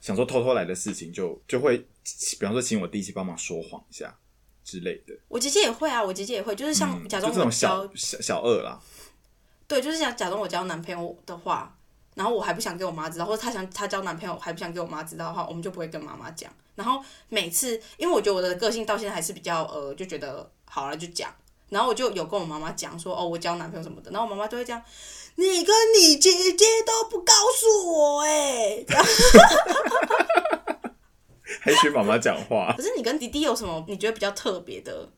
[0.00, 4.16] 想说偷偷来的事情就，就会，比方说请我弟一起帮忙说谎一下
[4.62, 8.80] 之类的，我姐姐也会啊，我姐姐也会，就是像嗯假装这种小小小恶啦。
[9.66, 11.74] 对，就是想假装我交男朋友的话，
[12.14, 16.52] 然后我还不想给我妈知道，或者她想她交男朋友还不想给我妈知道的话，我们就不会跟妈妈讲。
[16.74, 21.34] 然后每次，因为我觉得我的个性到现在还是比较呃，就觉得好了就讲。
[21.70, 24.10] 然后我就有跟我妈妈讲说，哦，我交男朋友什么的。
[24.10, 24.82] 然后我妈妈就会这样，
[25.36, 28.94] 你跟你姐姐都不告诉我、欸，哎。
[31.60, 32.82] 还学妈妈讲话可。
[32.82, 35.10] 是你跟弟弟有什么你觉得比较特别的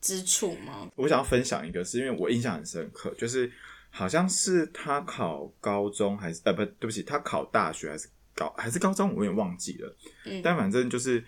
[0.00, 0.88] 之处吗？
[0.96, 3.50] 我想要分享一个，是因为我印象很深刻，就是
[3.90, 9.96] 好像是他考高中还是呃不对不起，他考大学还是高还是高中，我有点忘记了。
[10.24, 11.24] 嗯但反正就是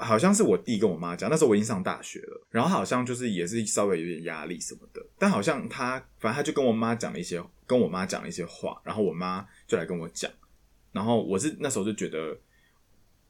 [0.00, 10.30] 好像是我弟跟我妈讲，那时候我已经上大学了，然后好像就是也是稍微有点压力什么的，但好像他反正他就跟我妈讲了一些跟我妈讲了一些话，然后我妈就来跟我讲，
[10.92, 12.36] 然后我是那时候就觉得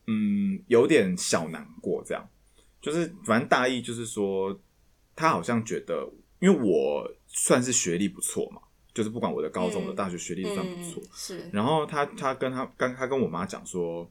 [0.07, 2.27] 嗯有点小难过这样。
[2.81, 4.59] 就是反正大意就是说，
[5.15, 8.63] 他好像觉得，因为我算是学历不错嘛，
[8.95, 14.11] 就是不管我的高中的嗯大学学历都算不错，嗯，是，然后他他跟他刚他跟我妈讲说，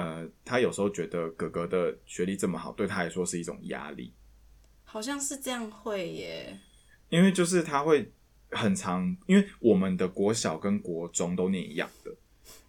[0.00, 4.14] 呃，他有时候觉得哥哥的学历这么好，对他来说是一种压力，
[4.84, 6.58] 好像是这样会耶。
[7.10, 8.10] 因为就是他会
[8.50, 12.10] 很长，因为我们的国小跟国中都念一样的，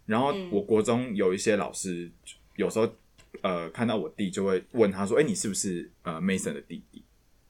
[0.04, 2.12] 然后嗯我国中有一些老师
[2.56, 2.92] 有时候
[3.40, 7.04] 呃看到我弟就会问他说，哎、你是不是呃 Mason 的弟弟？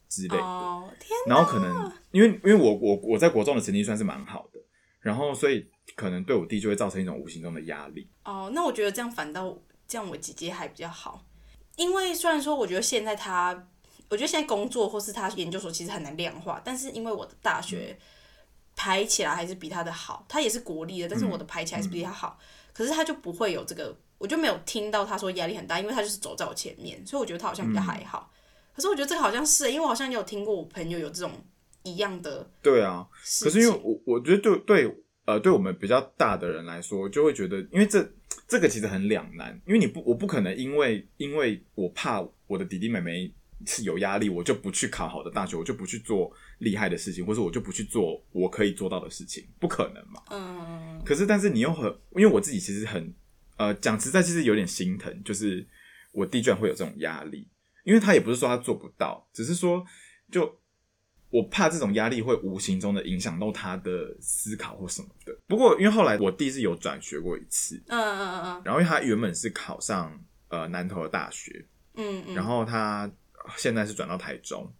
[0.08, 0.36] 之类的。
[0.36, 4.60] 哦，天然后可能因为因为我我我在国中的成绩算是蛮好的，
[5.00, 5.66] 然后所以
[5.96, 8.06] 可能对我弟就会造成一种无形中的压力。
[8.24, 9.58] 哦，那我觉得这样反倒
[9.92, 11.22] 这样我姐姐还比较好，
[11.76, 13.52] 因为虽然说我觉得现在她，
[14.08, 17.98] 我觉得现在工作或是她研究所其实很难量化，但是因为我的大学
[18.74, 22.38] 排起来还是比她的好，她也是国立的，但是我的排起来是比她好，
[22.72, 28.32] 可是她就不会有这个，我就没有听到她说压力很大，因为她就是走在我前面，所以我觉得她好像比较还好。
[28.74, 31.30] 可是我觉得这个好像是，因为我好像也有听过我朋友有这种
[31.82, 33.06] 一样的对啊，
[33.42, 38.02] 可是因为我我觉得对对呃对我们比较大的人来说，就会觉得，因为这
[38.48, 43.32] 这个其实很两难，因为你不我不可能因为因为我怕我的弟弟妹妹
[43.66, 50.22] 是有压力，我就不去考好的大学，我就不去做厉害的事情，或者我就不去做我可以做到的事情，不可能嘛。
[50.30, 53.14] 嗯，可是但是你又很，因为我自己其实很
[53.56, 55.66] 呃讲实在，其实有点心疼，就是
[56.12, 57.48] 我弟居然会有这种压力，
[57.84, 59.84] 因为他也不是说他做不到，只是说
[60.30, 60.60] 就
[61.32, 65.36] 我怕这种压力会无形中的影响到他的思考或什么的。
[65.48, 70.16] 不过因为后来我弟是有转学过一次，嗯嗯嗯嗯然后因为他原本是考上
[70.48, 71.64] 呃南投的大学，
[71.94, 73.10] 嗯嗯，然后他
[73.56, 74.72] 现在是转到台中。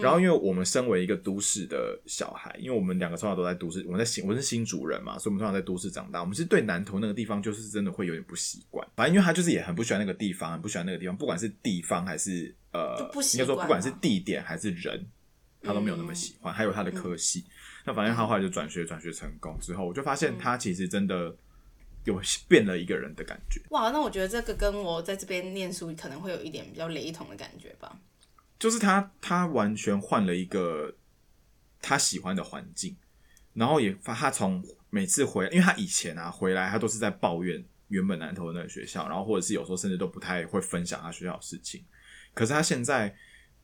[0.00, 6.20] 然后，因为我们身为一个都市的小孩，因为我们两个从小都在都市，我们在新我是新主人嘛，所以我们从小在都市长大。
[6.20, 8.86] 我们是对南投那个地方，就是真的会有点不习惯。
[8.94, 15.04] 反正因为他就是也很不喜欢那个地方，很不喜欢那个地方，不管是地方还是呃，不应该说不管是地点还是人，
[15.68, 16.52] 他都没有那么喜欢。
[16.52, 17.44] 还有他的科系，
[17.84, 21.36] 那反正他后来就转学，转学成功之后，我就发现他其实真的
[22.04, 23.60] 有变了一个人的感觉。
[23.68, 27.94] 哇，那我觉得这个跟我在这边念书可能会有一点比较雷同的感觉吧。
[28.58, 30.92] 就是他他完全换了一个
[31.80, 32.96] 他喜欢的环境，
[33.52, 41.84] 然后也发他从每次回来，因为他以前啊回来他都是在抱怨原本南投的那个学校，然后或者是有时候甚至都不太会分享他学校的事情。
[42.34, 43.14] 可是他现在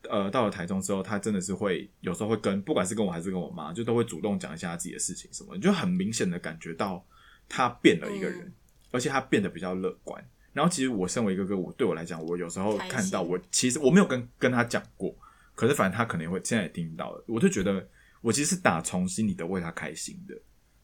[0.09, 7.05] 呃到了台中之后，他真的是会有时候会跟不管是跟我还是跟我妈，就都会主动讲一下他自己的事情什么，你就很明显的感觉到
[7.47, 8.53] 他变了一个人，嗯
[8.91, 10.23] 而且他变得比较乐观。
[10.53, 15.13] 然后其实我身为一个哥，我对我来讲，我有时候看到我其实我没有跟跟他讲过，
[15.53, 17.85] 可是反正他可能会现在也听到了，我就觉得
[18.21, 20.33] 我其实是打从心里的为他开心的，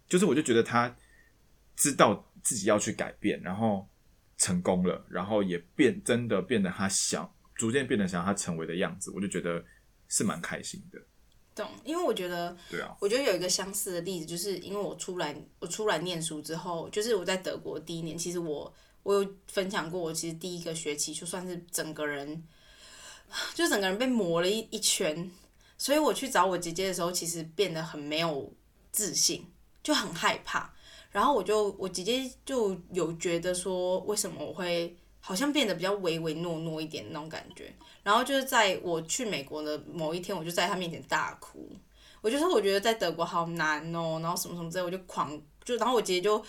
[0.10, 0.94] 就是我就觉得他
[1.78, 3.88] 知道自己要去改变，然后
[4.38, 7.32] 成功了，然后也变真的变得他想
[7.62, 9.64] 逐渐变得想要他成为的样子，我就觉得
[10.08, 11.00] 是蛮开心的。
[11.54, 22.44] 懂，因为我觉得，对啊，我觉得有一个相似的例子，就是因为我出来，我出来念书之后，就是我在德国第一年，其实我我有分享过，我其实第一个学期就算是整个人，
[23.54, 25.30] 就整个人被磨了一一圈，
[25.78, 28.52] 所以我去找我姐姐的时候，其实变得很没有
[28.92, 29.46] 自信，
[29.84, 30.74] 就很害怕。
[31.12, 37.72] 然后我就我姐姐就有觉得说，为什么我会好像变得比较唯唯诺诺一点那种感觉。
[38.04, 41.72] 然后就是在我去美国的某一天，我就在他面前大哭。
[42.20, 46.44] 我就说我觉得在德国好难哦，然后什么什么之类，我就狂就，然后我姐姐就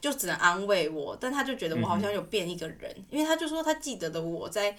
[0.00, 4.76] 就只能安慰我，但她就觉得我好像有变一个人，因为她就说她记得的我在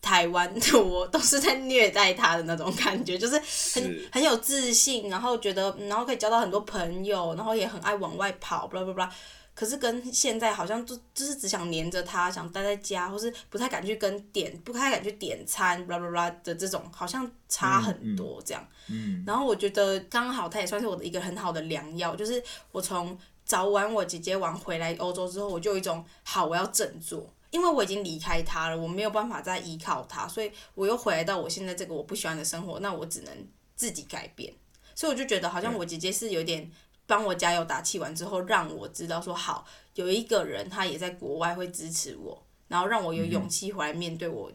[0.00, 9.14] 台湾的我 都是在虐待她的那种感觉，就是很是很有自信，然后觉得嗯然后可以交到很多朋友，然后也很爱往外跑，巴拉巴拉。
[9.54, 18.66] 可是跟现在好像就就是只想黏着他，想待在家，或是不太敢去跟点，不太敢去点餐，巴拉巴拉的这种，好像差很多这样。
[18.88, 34.52] 嗯，然后我觉得刚好他也算是我的一个很好的良药，就是我从找完我姐姐玩回来欧洲之后，我就有一种好我要振作，因为我已经离开他了，我没有办法再依靠他，所以我又回来到我现在这个我不喜欢的生活，那我只能自己改变。
[34.94, 36.70] 所以我就觉得好像我姐姐是有点
[37.12, 44.50] 帮我加油打气完之后，让我知道说好有一个人他也在国外会支持我，然后让我有勇气回来面对我、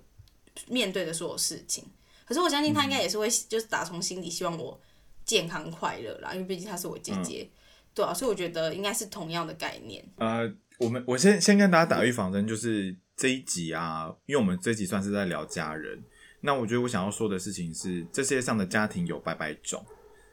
[0.68, 1.86] 面对的所有事情。
[2.26, 4.82] 可是我相信他应该也是会，就是打从心底希望我
[5.24, 7.48] 健康快乐啦，因为毕竟他是我姐姐，
[7.94, 10.04] 对啊，所以我觉得应该是同样的概念。
[10.16, 16.04] 呃，我们我先先跟大家打预防针，就是这一集啊，因为我们这一集算是在聊家人。
[16.42, 19.86] 那我觉得我想要说的事情是，这世界上的家庭有百百种，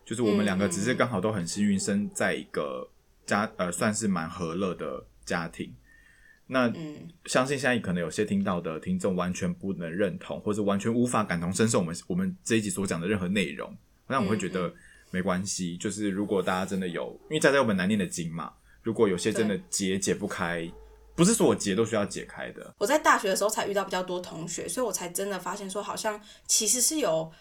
[0.05, 2.89] 就是我们两个只是刚好都很幸运生在一个
[3.25, 5.75] 家呃算是蛮和乐的家庭。
[6.47, 13.75] 那嗯，相信现在可能有些听到的听众完全不能认同，或者完全无法感同身受我们我们这一集所讲的任何内容，
[14.07, 14.71] 那我会觉得
[15.11, 15.75] 没关系。
[15.79, 18.53] 就是如果大家真的有，因为家家有本难念的经嘛，
[18.83, 20.71] 如果有些真的结解不开，
[21.17, 22.75] 不是说我结都需要解开的。
[22.77, 27.33] 我在大学的时候才遇到比较多同学，所以我才真的发现说，好像其实是有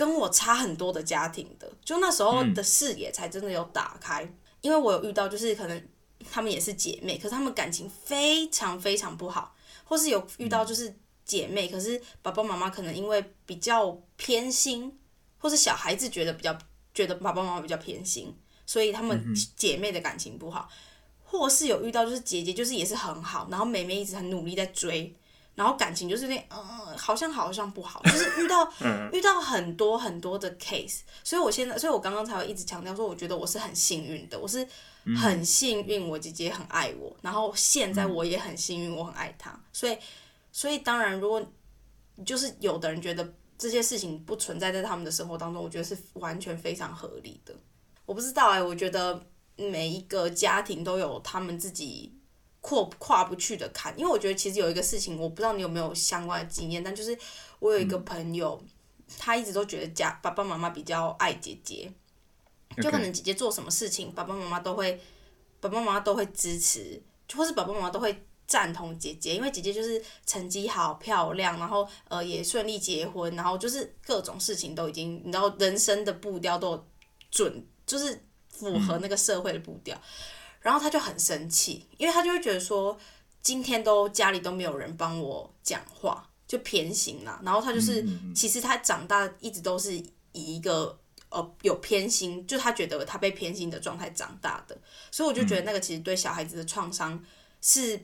[0.00, 4.26] 跟我差很多的家庭的，就那时候的视野才真的有打开。
[4.62, 5.88] 因为我有遇到，就是可能
[6.30, 10.96] 她们也是姐妹，可是她们感情非常非常不好，或是有遇到就是
[11.26, 14.98] 姐妹，可是爸爸妈妈可能因为比较偏心，
[15.36, 16.56] 或是小孩子觉得比较
[16.94, 18.34] 觉得爸爸妈妈比较偏心，
[18.64, 19.22] 所以他们
[19.54, 20.66] 姐妹的感情不好，
[21.22, 25.14] 或是有遇到就是姐姐就是也是很好，然后妹妹一直很努力在追。
[25.60, 28.66] 然后感情就是那嗯，好像好像不好，就是遇到
[29.12, 34.66] 遇到很多很多的 case，所以我现在，所以我刚刚才会一直强调说，我觉得我是很幸运的，我是
[35.20, 39.98] 很幸运，我姐姐很爱我，然后现在我也很幸运，我很爱她，所以
[40.50, 41.46] 所以当然，如果
[42.24, 47.54] 就是有的人觉得这些事情不存在在他们的生活当中，我觉得是完全非常合理的。
[48.06, 49.22] 我不知道哎，我觉得
[49.56, 52.16] 每一个家庭都有他们自己。
[52.60, 57.18] 跨跨不去的坎，因为我觉得其实有一个事情，我不知道你有没有相关的经验，但就是
[57.58, 58.62] 我有一个朋友，
[59.18, 61.90] 他一直都觉得家爸爸妈妈比较爱姐姐，
[62.82, 65.00] 就可能姐姐做什么事情，爸爸妈妈都会
[65.58, 67.02] 爸爸妈妈都会支持，
[67.34, 76.84] 或是爸爸妈妈都会赞同姐姐，因为姐姐就是成绩好、漂亮，然后呃也顺利结婚，然后就是各种事情都已经，你知道人生的步调都
[77.30, 79.98] 准，就是符合那个社会的步调。
[80.60, 82.98] 然后他就很生气，因为他就会觉得说，
[83.40, 87.40] 今天都家里都没有人帮我讲话，就偏心啦。
[87.42, 90.98] 然后他就是，其实他长大一直都是以一个
[91.30, 94.76] 呃有偏心，就他觉得他被偏心的状态长大的。
[95.10, 97.18] 所以我就觉得那个其实对小孩子的创伤
[97.62, 97.98] 是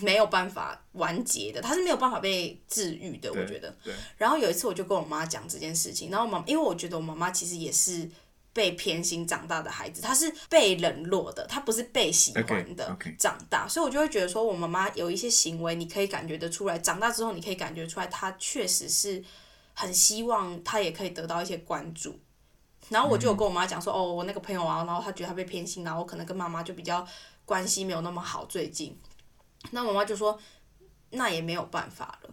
[0.00, 3.30] 没有办法完结的，他是没有办法被治愈的。
[3.32, 3.72] 我觉得。
[4.16, 8.10] 然后有一次我就跟我妈讲这件事情，然后妈，因为我觉得我妈妈其实也是。
[8.52, 19.22] 被偏心长大的孩子，他是被冷落的，他不是被喜欢的长大，所以我就会觉得说，我妈妈有一些行为，你可以感觉得出来，长大之后你可以感觉出来，她确实是
[19.72, 22.18] 很希望她也可以得到一些关注。
[22.88, 27.06] 然后我就有跟我妈讲说，哦，我那个朋友啊，然后他觉得他被偏心，然后可能跟妈妈就比较
[27.44, 28.98] 关系没有那么好，最近，
[29.70, 30.36] 那我妈就说，
[31.10, 32.30] 那也没有办法了，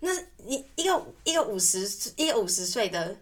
[0.00, 3.16] 那你一个一个五十一个五十岁的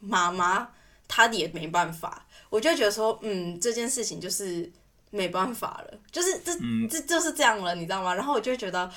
[0.00, 0.70] 妈妈。
[1.14, 4.68] 他也没办法，我就觉得说，嗯，这件事情就是
[5.10, 6.52] 没办法了，就是这
[6.88, 8.12] 这就是这样了，你知道吗？
[8.16, 8.90] 然后我就觉得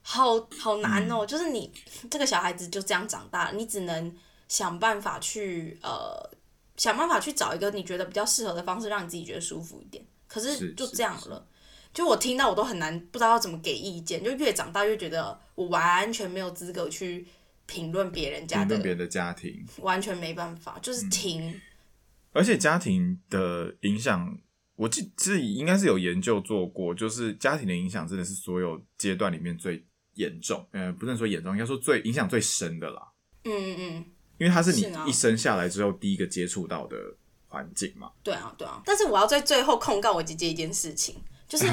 [0.00, 1.70] 好好难哦，就是你
[2.10, 4.16] 这个小孩子就这样长大，你只能
[4.48, 6.30] 想办法去呃
[6.78, 10.02] 想办法去找一个你觉得比较适合的方式，让你自己觉得舒服一点。
[10.26, 11.46] 可是就这样了，
[11.92, 14.24] 就我听到我都很难，不知道要怎么给意见。
[14.24, 17.28] 就越长大越觉得我完全没有资格去。
[17.70, 21.60] 评论别人家的别人的家庭，完全没办法，就是听。
[22.32, 24.36] 而且家庭的影响，
[24.74, 33.12] 我记自己应该是有研究做过，就是家庭的影响真的是所有阶段里面最严重，呃，不能说严重，应该说最影响最深的啦。
[33.44, 34.04] 嗯嗯嗯，
[34.38, 36.96] 因为它是你一生下来之后第一个接触到的
[37.46, 38.10] 环境嘛。
[38.24, 38.82] 对啊，对啊。
[38.84, 41.22] 但是我要在最后控告我姐姐一件事情。
[41.50, 41.66] 就是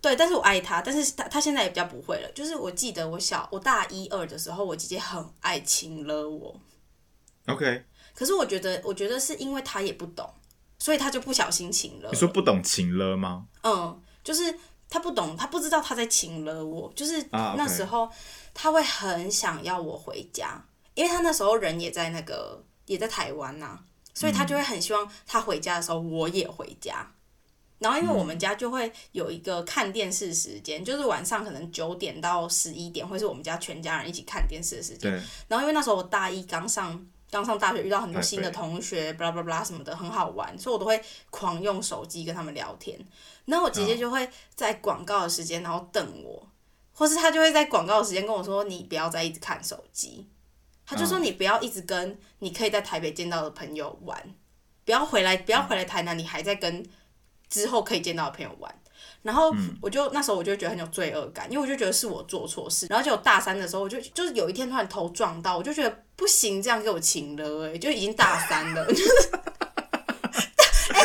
[0.00, 2.32] 对，但是我爱他，但是他他现在也比较不会了。
[2.34, 6.58] 就是我记得我小我大一二的时候，我姐姐很爱亲了我。
[7.46, 7.84] OK。
[8.14, 10.26] 可是我觉得，我觉得是因为他也不懂，
[10.78, 12.08] 所以他就不小心亲了。
[12.10, 13.44] 你说不懂亲了吗？
[13.62, 14.58] 嗯，就是
[14.88, 16.90] 他不懂，他不知道他在亲了我。
[16.96, 18.10] 就是那时候
[18.54, 20.64] 他会很想要我回家，
[20.94, 23.78] 因为他那时候人也在那个也在台湾呐，
[24.14, 27.06] 所以他就会很希望他回家的时候我也回家。
[27.80, 35.10] 然后，因为我们家就会有一个看电视时间，就是晚上可能九点到十一点，会是我们家全家人一起看电视的时间。
[35.48, 42.98] 然后，因为那时候我大一刚上，刚上大学，遇到很多新的同学，巴拉巴拉什么的，很好玩，所以我都会狂用手机跟他们聊天。
[43.46, 46.46] 然后我姐姐就会在广告的时间，然后瞪我，
[46.92, 50.28] 或是她就会在广告的时间跟我说：“你不要再一直看手机。”
[50.84, 54.34] 她就说：“你不要一直跟你可以在台北见到的朋友玩，
[54.84, 56.84] 不要回来，不要回来台南，你还在跟。”
[57.50, 58.74] 之后可以见到的朋友玩，
[59.22, 62.86] 然后我就那时候我就觉得很有罪恶感，因为我就觉得是我做错事。
[62.88, 69.30] 然后就大三的时候，我就就是有一天突然头撞到，我就觉得不行，这样给我请了哎，就已经大三了，就 是，
[70.94, 71.02] 哎，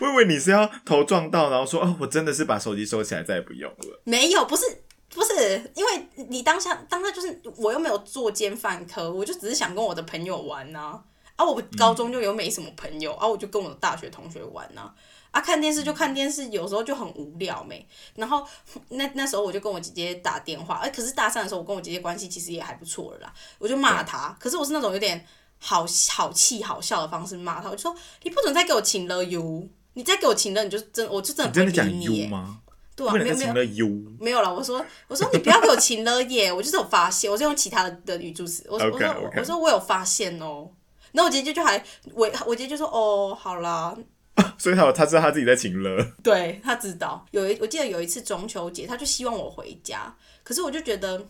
[0.00, 4.00] 我以为你是要头撞到，然后说哦，我真的是把手机收起来，再也不用了。
[4.04, 4.64] 没有，不是
[5.10, 11.00] 不是，因为你当下当下就是我又没有作奸犯科，我就只是想跟我的朋友玩呐。
[11.36, 14.80] 啊，我高中就有没什么朋友，啊，我就跟我的大学同学玩呐。
[14.82, 14.94] 啊，
[15.40, 17.86] 看电视就看电视，有时候就很无聊没。
[18.14, 18.46] 然后
[18.88, 23.32] 那那时候我就跟我姐姐打电话，哎，可是大三的时候我跟我姐姐关系其实也还不错了啦。
[23.58, 25.24] 我就骂她，可是我是那种有点
[25.58, 32.60] 好好气好笑的方式骂她，我就说你不准再给我请了哟，你再给我请了你就真我就真的不理你吗？
[32.96, 33.86] 对啊，没有没有
[34.18, 34.52] 没有了。
[34.52, 40.68] 我说我说你不要给我请了耶，我就是有发现，我是用其他的的语助词，我我说我说我有发现哦。
[41.12, 43.96] 然后我姐姐就还我我姐姐就说哦好啦。
[44.58, 51.26] 所以他他知道他自己在请了，对他知道有一我记得有一次中秋节，他就希望我回家，可是我就觉得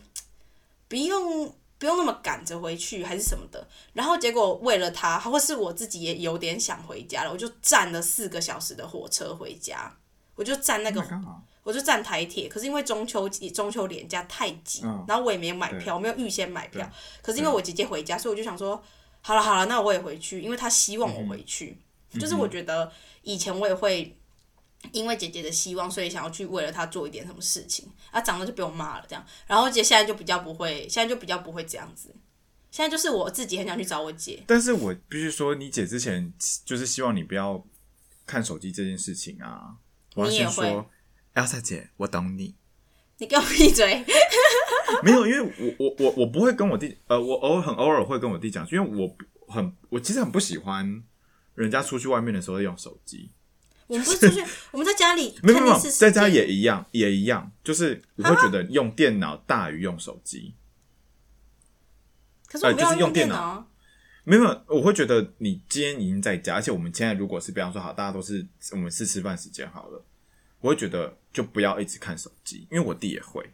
[0.88, 3.66] 不用不用那么赶着回去还是什么的。
[3.92, 9.94] 然后结果为了他，或是我自己也有点想回家了，我就站了四个小时的火车回家，
[10.34, 15.04] 我就站那个 Oh 我就站台铁，可是因为中秋节中秋连假太挤，嗯。
[15.06, 16.90] 然后我也没有买票，我没有预先买票。
[17.20, 18.82] 可是因为我姐姐回家，所以我就想说，
[19.20, 21.76] 好了好了，那我也回去，因为她希望我回去。
[21.78, 21.82] 嗯
[22.18, 22.90] 就是我觉得
[23.22, 24.16] 以前我也会
[24.92, 29.24] 因为姐姐的希望，所以想要去为了她做一点什么事情，啊，长得就被我骂了这样。
[29.46, 32.14] 然后姐现在就比较不会，现在就比较不会这样子。
[32.70, 36.32] 现在就是我自己很想去找我姐，但是我必须说，你姐之前
[36.64, 37.64] 就是希望你不要
[38.26, 39.76] 看手机这件事情啊。
[40.14, 40.90] 我要你也说
[41.34, 42.54] ，Elsa 姐，我懂你。
[43.16, 44.04] 你给我闭嘴！
[45.02, 49.16] 没有，因为我我我我不会跟我弟，呃，我偶尔很偶尔会跟我弟讲，因为我
[49.52, 51.02] 很我其实很不喜欢
[51.58, 53.30] 人家出去外面的时候用手机。
[53.86, 60.54] 我们不是出去， 我们在家里没有没有，在家也一样，也一样，就是我会觉得用电脑大于用手机。
[62.46, 63.66] 可是就是用电电脑啊。
[64.24, 70.04] 没有，没有我会觉得你今天已经在家，而且我们现在如果是比方说好，大家都是我们是吃饭时间好了，
[70.60, 73.50] 我会觉得就不要一直看手机，因为我弟也会，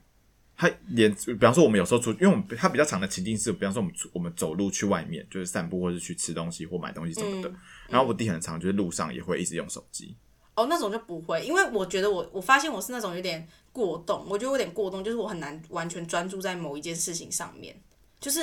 [0.56, 7.56] 他连比方说我们有时候出，因为我们他比较长的情境是，比方说我们出我们走路去外面就是散步或者去吃东西或买东西什么的，嗯
[7.88, 10.16] 然后我弟很长就是路上也会一直用手机，
[10.54, 17.74] 哦，那种就不会，因为我觉得我我发现我是那种有点过动，我觉得我有点过动，就是我很难完全专注在某一件事情上面，
[18.20, 18.40] 就是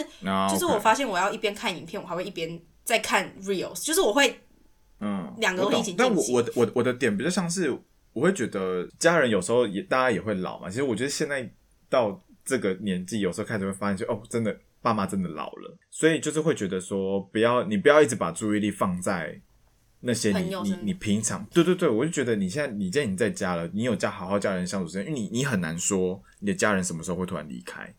[0.50, 4.40] 就是我发现我要一边看影片，我还会一边在看 reels，就是我会
[5.00, 7.72] 嗯，两个都一起但我我我的我的点比较像是，
[8.14, 10.70] 我会觉得家人有时候也大家也会老嘛。
[10.70, 11.50] 其实我觉得现在
[11.90, 19.40] 到这个年纪，有时候开始会发现就，哦，真的爸妈真的老了，所以就是会觉得说，不要你不要一直把注意力放在
[20.00, 27.94] 那些朋友你你你平常对对对，我就觉得你现在你现在已经在家了，你有家好好家人相处时间，因为你你很难说你的家人什么时候会突然离开。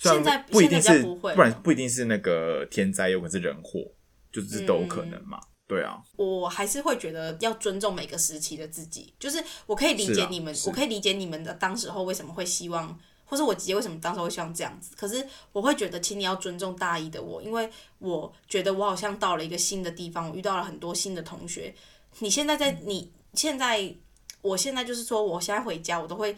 [0.00, 3.80] 虽然现在不一定是，现在比较不会了不然不一定是那个天灾，有可能是人祸，
[4.32, 5.38] 就是都有可能嘛。
[5.68, 10.68] 对啊，我还是会觉得要尊重每个时期的自己，就是我可以理是啊解你们，是。
[10.68, 12.98] 我可以理解你们的当时候为什么会希望，
[13.30, 14.90] 或是我姐姐为什么当时会希望这样子。
[14.96, 17.70] 可是我会觉得，请你要尊重大一的我，因为
[18.00, 21.72] 我觉得我好像到了一个新的地方，我遇到了很多新的同学。
[22.18, 23.94] 你现在在，你现在，
[24.42, 26.36] 我现在就是说，我现在回家，我都会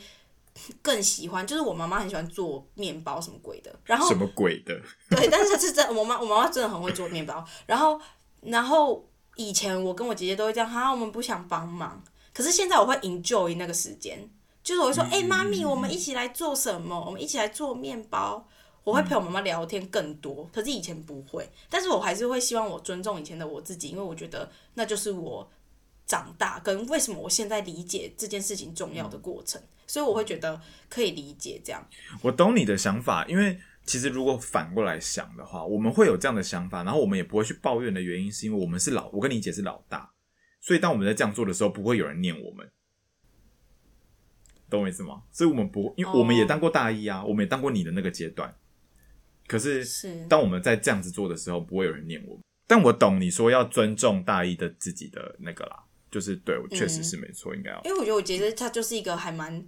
[0.82, 4.78] 更喜欢，就是我妈妈很喜欢做面包什么鬼的，然后什么鬼的？
[5.08, 7.42] 对，但是是真，我妈我妈妈真的很会做面包。
[7.64, 7.98] 然后，
[8.42, 12.04] 然后以前我跟我姐姐都会这样，哈，我们不想帮忙。
[12.34, 14.28] 可是现在我会 enjoy 那个时间，
[14.62, 17.04] 就是我会说，哎、妈咪，我们一起来做什么？
[17.06, 18.48] 我们一起来做面包。
[18.84, 21.48] 我会陪我妈妈聊天更多，可是以前不会。
[21.70, 25.48] 但是我还是会希望我尊重以前的我自己，因为我觉得那就是我
[26.04, 31.86] 长大跟为什么我现在理解这件事情重要的过程，所以我会觉得可以理解这样。
[32.22, 33.56] 我懂你的想法，因为
[33.86, 40.10] 其实如果反过来想的话，我们会有这样的想法，然后我们也不会去抱怨的原因，是因为我们是老，我跟你姐是老大，
[40.60, 42.68] 所以当我们在这样做的时候，不会有人念我们，
[44.72, 45.22] 懂我意思吗？
[45.30, 48.54] 所以我们不，因为我们也当过大一啊，我们也当过你的那个阶段，
[49.46, 52.42] 可是是当我们在这样子做的时候，不会有人念我们。
[52.66, 59.64] 但我懂你说要尊重大一的自己的那个啦，就是对我确实是没错，应该要因为我觉得我姐姐她就是一个还蛮，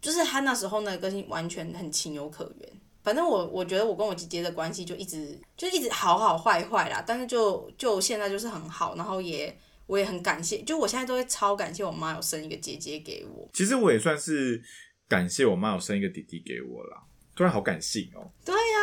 [0.00, 2.68] 就是她那时候那个完全很情有可原。
[3.02, 13.48] 反正我我觉得我跟我姐姐的关系就一直就一直好好坏坏啦，但是就就现在就是很好，然后也我也很感谢，就我现在都会超感谢我妈有生一个姐姐给我。
[13.52, 14.60] 其实我也算是
[15.08, 17.02] 感谢我妈有生一个弟弟给我啦，
[17.34, 18.80] 突然好感性哦、对呀、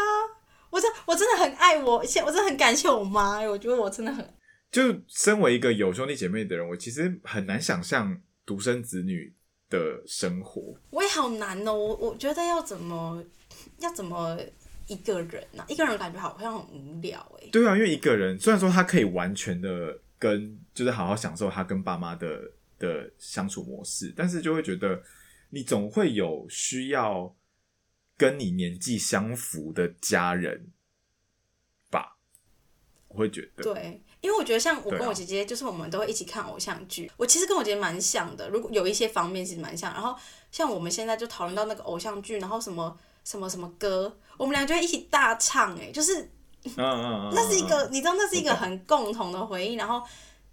[0.69, 4.33] 我真我真的很爱我，现我真的很感谢我妈，我觉得我真的很
[4.71, 9.35] 就身为一个有兄弟姐妹的人，我其实很难想象独生子女
[9.69, 10.75] 的生活。
[10.89, 13.23] 我也好难哦，我我觉得要怎么
[13.79, 14.39] 要怎么
[14.87, 22.49] 一个人呢、一个人感觉好像很无聊哎、对啊，因为一个人虽然说他可以完全的跟，就是好好享受他跟爸妈的
[22.79, 25.03] 的相处模式，但是就会觉得
[25.49, 27.35] 你总会有需要
[28.15, 30.71] 跟你年纪相符的家人
[31.91, 32.15] 吧，
[33.09, 33.63] 我会觉得。
[33.63, 37.11] 对，因为我觉得像我跟我姐姐，就是我们都会一起看偶像剧。
[37.17, 39.93] 我其实跟我姐姐蛮像的，如果有一些方面其实蛮像。
[39.93, 40.17] 然后
[40.51, 46.31] 像我们现在就讨论到那个偶像剧，然后什么什么什么歌，我们俩就会一起大唱、哎，就是
[46.75, 50.03] 嗯嗯嗯，那是一个，嗯你知道那是一个很共同的回忆，然后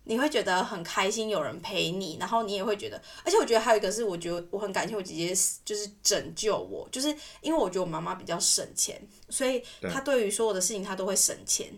[0.05, 7.09] 你会觉得很开心，有人陪你，然后你也会觉得，而且我觉得还有一个是，我觉得我很感谢我姐姐，就是拯救我，就是
[7.41, 10.27] 因为我觉得我妈妈比较省钱，所以她对。
[10.27, 11.73] 于所有的事情她都会省钱。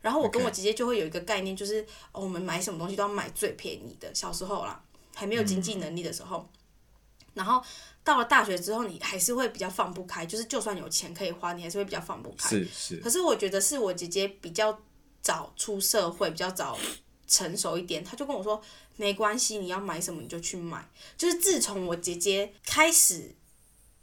[0.00, 1.80] 然后我跟我姐姐就会有一个概念，就是、
[2.10, 4.12] 哦、我们买什么东西都要买最便宜的。
[4.14, 4.82] 小时候啦，
[5.14, 6.48] 还没有经济能力的时候，
[7.34, 7.62] 然后
[8.04, 12.48] 到了大学之后，你还是会比较放不开，就是就算有钱可以花，你还是会比较放不开。
[12.48, 14.76] 是是可是我觉得是我姐姐比较
[15.20, 16.76] 早出社会，比较早
[17.26, 18.60] 成熟一点，她就跟我说
[18.96, 20.88] 没关系，你要买什么你就去买。
[21.16, 23.34] 就是自从我姐姐开始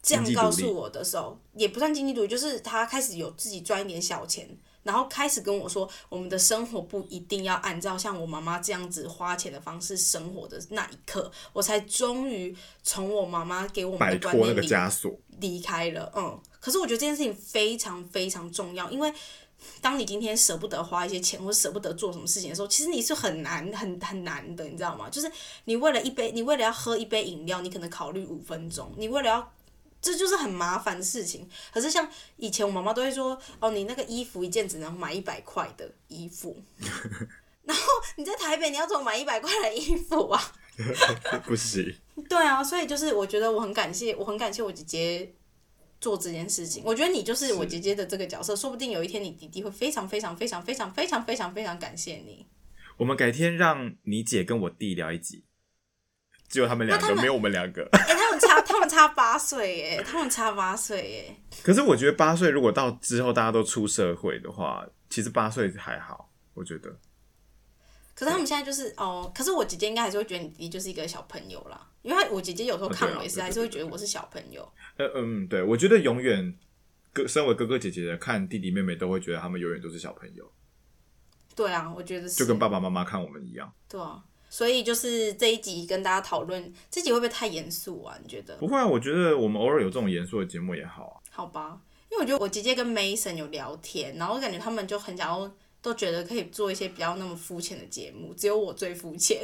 [0.01, 4.57] 这样告诉我的时候，也不算经济独立，就是她开始有自己赚一点小钱。
[4.83, 15.11] 然后开始跟我说，我们的生活不一定要按照像我妈妈这样子花钱的方式生活的那一刻，我才终于从我妈妈给我们的观念里枷锁。
[15.39, 16.39] 离开了，嗯。
[16.59, 19.13] 可是我觉得这件事情非常非常重要，因为
[19.81, 25.09] 当你今天舍不得花一些钱，或者舍不得做什么事情的时候，其实你是很难、很很难的，你知道吗？
[25.09, 25.31] 就是
[25.65, 29.51] 你为了一杯，你为了要喝一杯饮料，你可能考虑五分钟，你为了要。
[30.01, 31.49] 这就是很麻烦的事情。
[31.73, 36.61] 可是像以前我妈妈都会说，哦，你那个衣服一件只能买一百块的衣服，
[37.63, 37.83] 然后
[38.15, 40.41] 你在台北你要怎么买一百块的衣服啊？
[41.45, 41.93] 不行，
[42.29, 45.33] 对啊，所以就是我觉得我很感谢，我很感谢我姐姐
[45.99, 46.81] 做这件事情。
[46.85, 52.47] 我觉得你就是我姐姐的这个角色，说不定有一天你弟弟会非常非常非常非常非常非常非常感谢你。
[52.95, 55.43] 我们改天让你姐跟我弟聊一集，
[56.47, 57.89] 只有他们两个，没有我们两个。
[58.39, 61.35] 们差他们差八岁耶，他们差八岁耶。
[61.61, 66.89] 可是我觉得八岁如果到之后大家都出社会的话，其实八岁还好，我觉得。
[68.15, 74.61] 可是他们现在就是哦，可是我姐姐应该还是会觉得你弟弟就是一个小朋友啦，因为我姐姐有时候看我也是，还是会觉得我是小朋友。
[74.97, 76.53] 呃嗯，对，我觉得永远
[77.13, 80.51] 哥身为哥哥姐姐的看弟弟妹妹都会觉得他们永远都是小朋友，
[81.55, 83.71] 对啊，我觉得是就跟爸爸妈妈看我们一样。
[83.87, 84.21] 对啊。
[84.49, 88.17] 所以就是这一集跟大家讨论，这集会不会太严肃啊？
[88.21, 88.55] 你觉得？
[88.57, 91.15] 不会啊，我觉得我们偶尔有这种严肃的节目也好啊。
[91.29, 91.79] 好吧，
[92.11, 99.43] 因为我觉得我直接跟 Mason 有聊天，然后我感觉他们就很想要，都觉得可以做一些比较那么肤浅的节目，只有我最肤浅。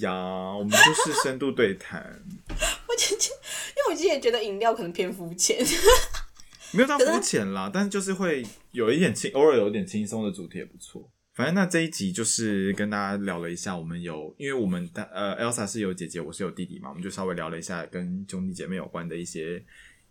[0.00, 0.12] 呀，
[0.56, 2.00] 我们就是深度对谈，
[2.88, 5.58] 我姐姐，因为我姐姐觉得饮料可能偏肤浅。
[6.72, 11.08] 没有到肤浅啦，但是就是会有一点轻，偶尔有一点轻松的主题也不错。
[11.38, 19.64] 反正那这一集就是跟大家聊了一下，我们有，因为我们的呃，Elsa 是有姐姐，我是有弟弟嘛，我们就稍微聊了一下跟兄弟姐妹有关的一些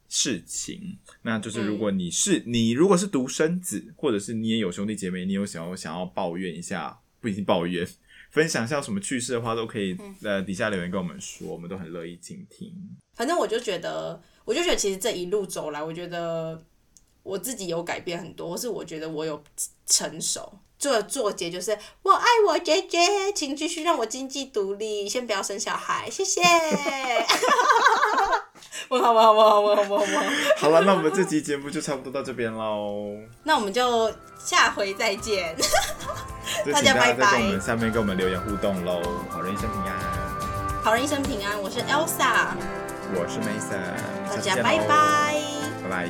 [0.07, 0.97] 事情。
[1.23, 7.85] 那就是如果你是、你如果是独生子，或者是你也有兄弟姐妹，你有想要想要抱怨一下，不一定抱怨，
[8.31, 12.73] 分享一下什么趣事的话，都可以呃底下留言跟我们说，我们都很乐意倾听。
[13.15, 16.63] 反正我就觉得，我就觉得其实这一路走来，我觉得
[17.21, 19.43] 我自己有改变很多，或是我觉得我有
[19.85, 20.57] 成熟。
[20.79, 26.41] 做作结就是我爱我姐姐，请继续让我经济独立，先不要生小孩，谢谢。
[28.89, 30.21] 问好问好问好问好问好问好。
[30.57, 33.07] 好了，那我们这期节目就差不多到这边喽。
[33.43, 35.55] 那我们就下回再见。
[36.71, 39.01] 大家拜拜我们下面跟我们留言互动喽。
[39.29, 39.93] 好人一生平安，
[40.83, 42.47] 好人一生平安，我是 Elsa，
[43.13, 43.81] 我是 Mason，
[44.29, 45.35] 大家拜拜。
[45.83, 46.07] 拜拜。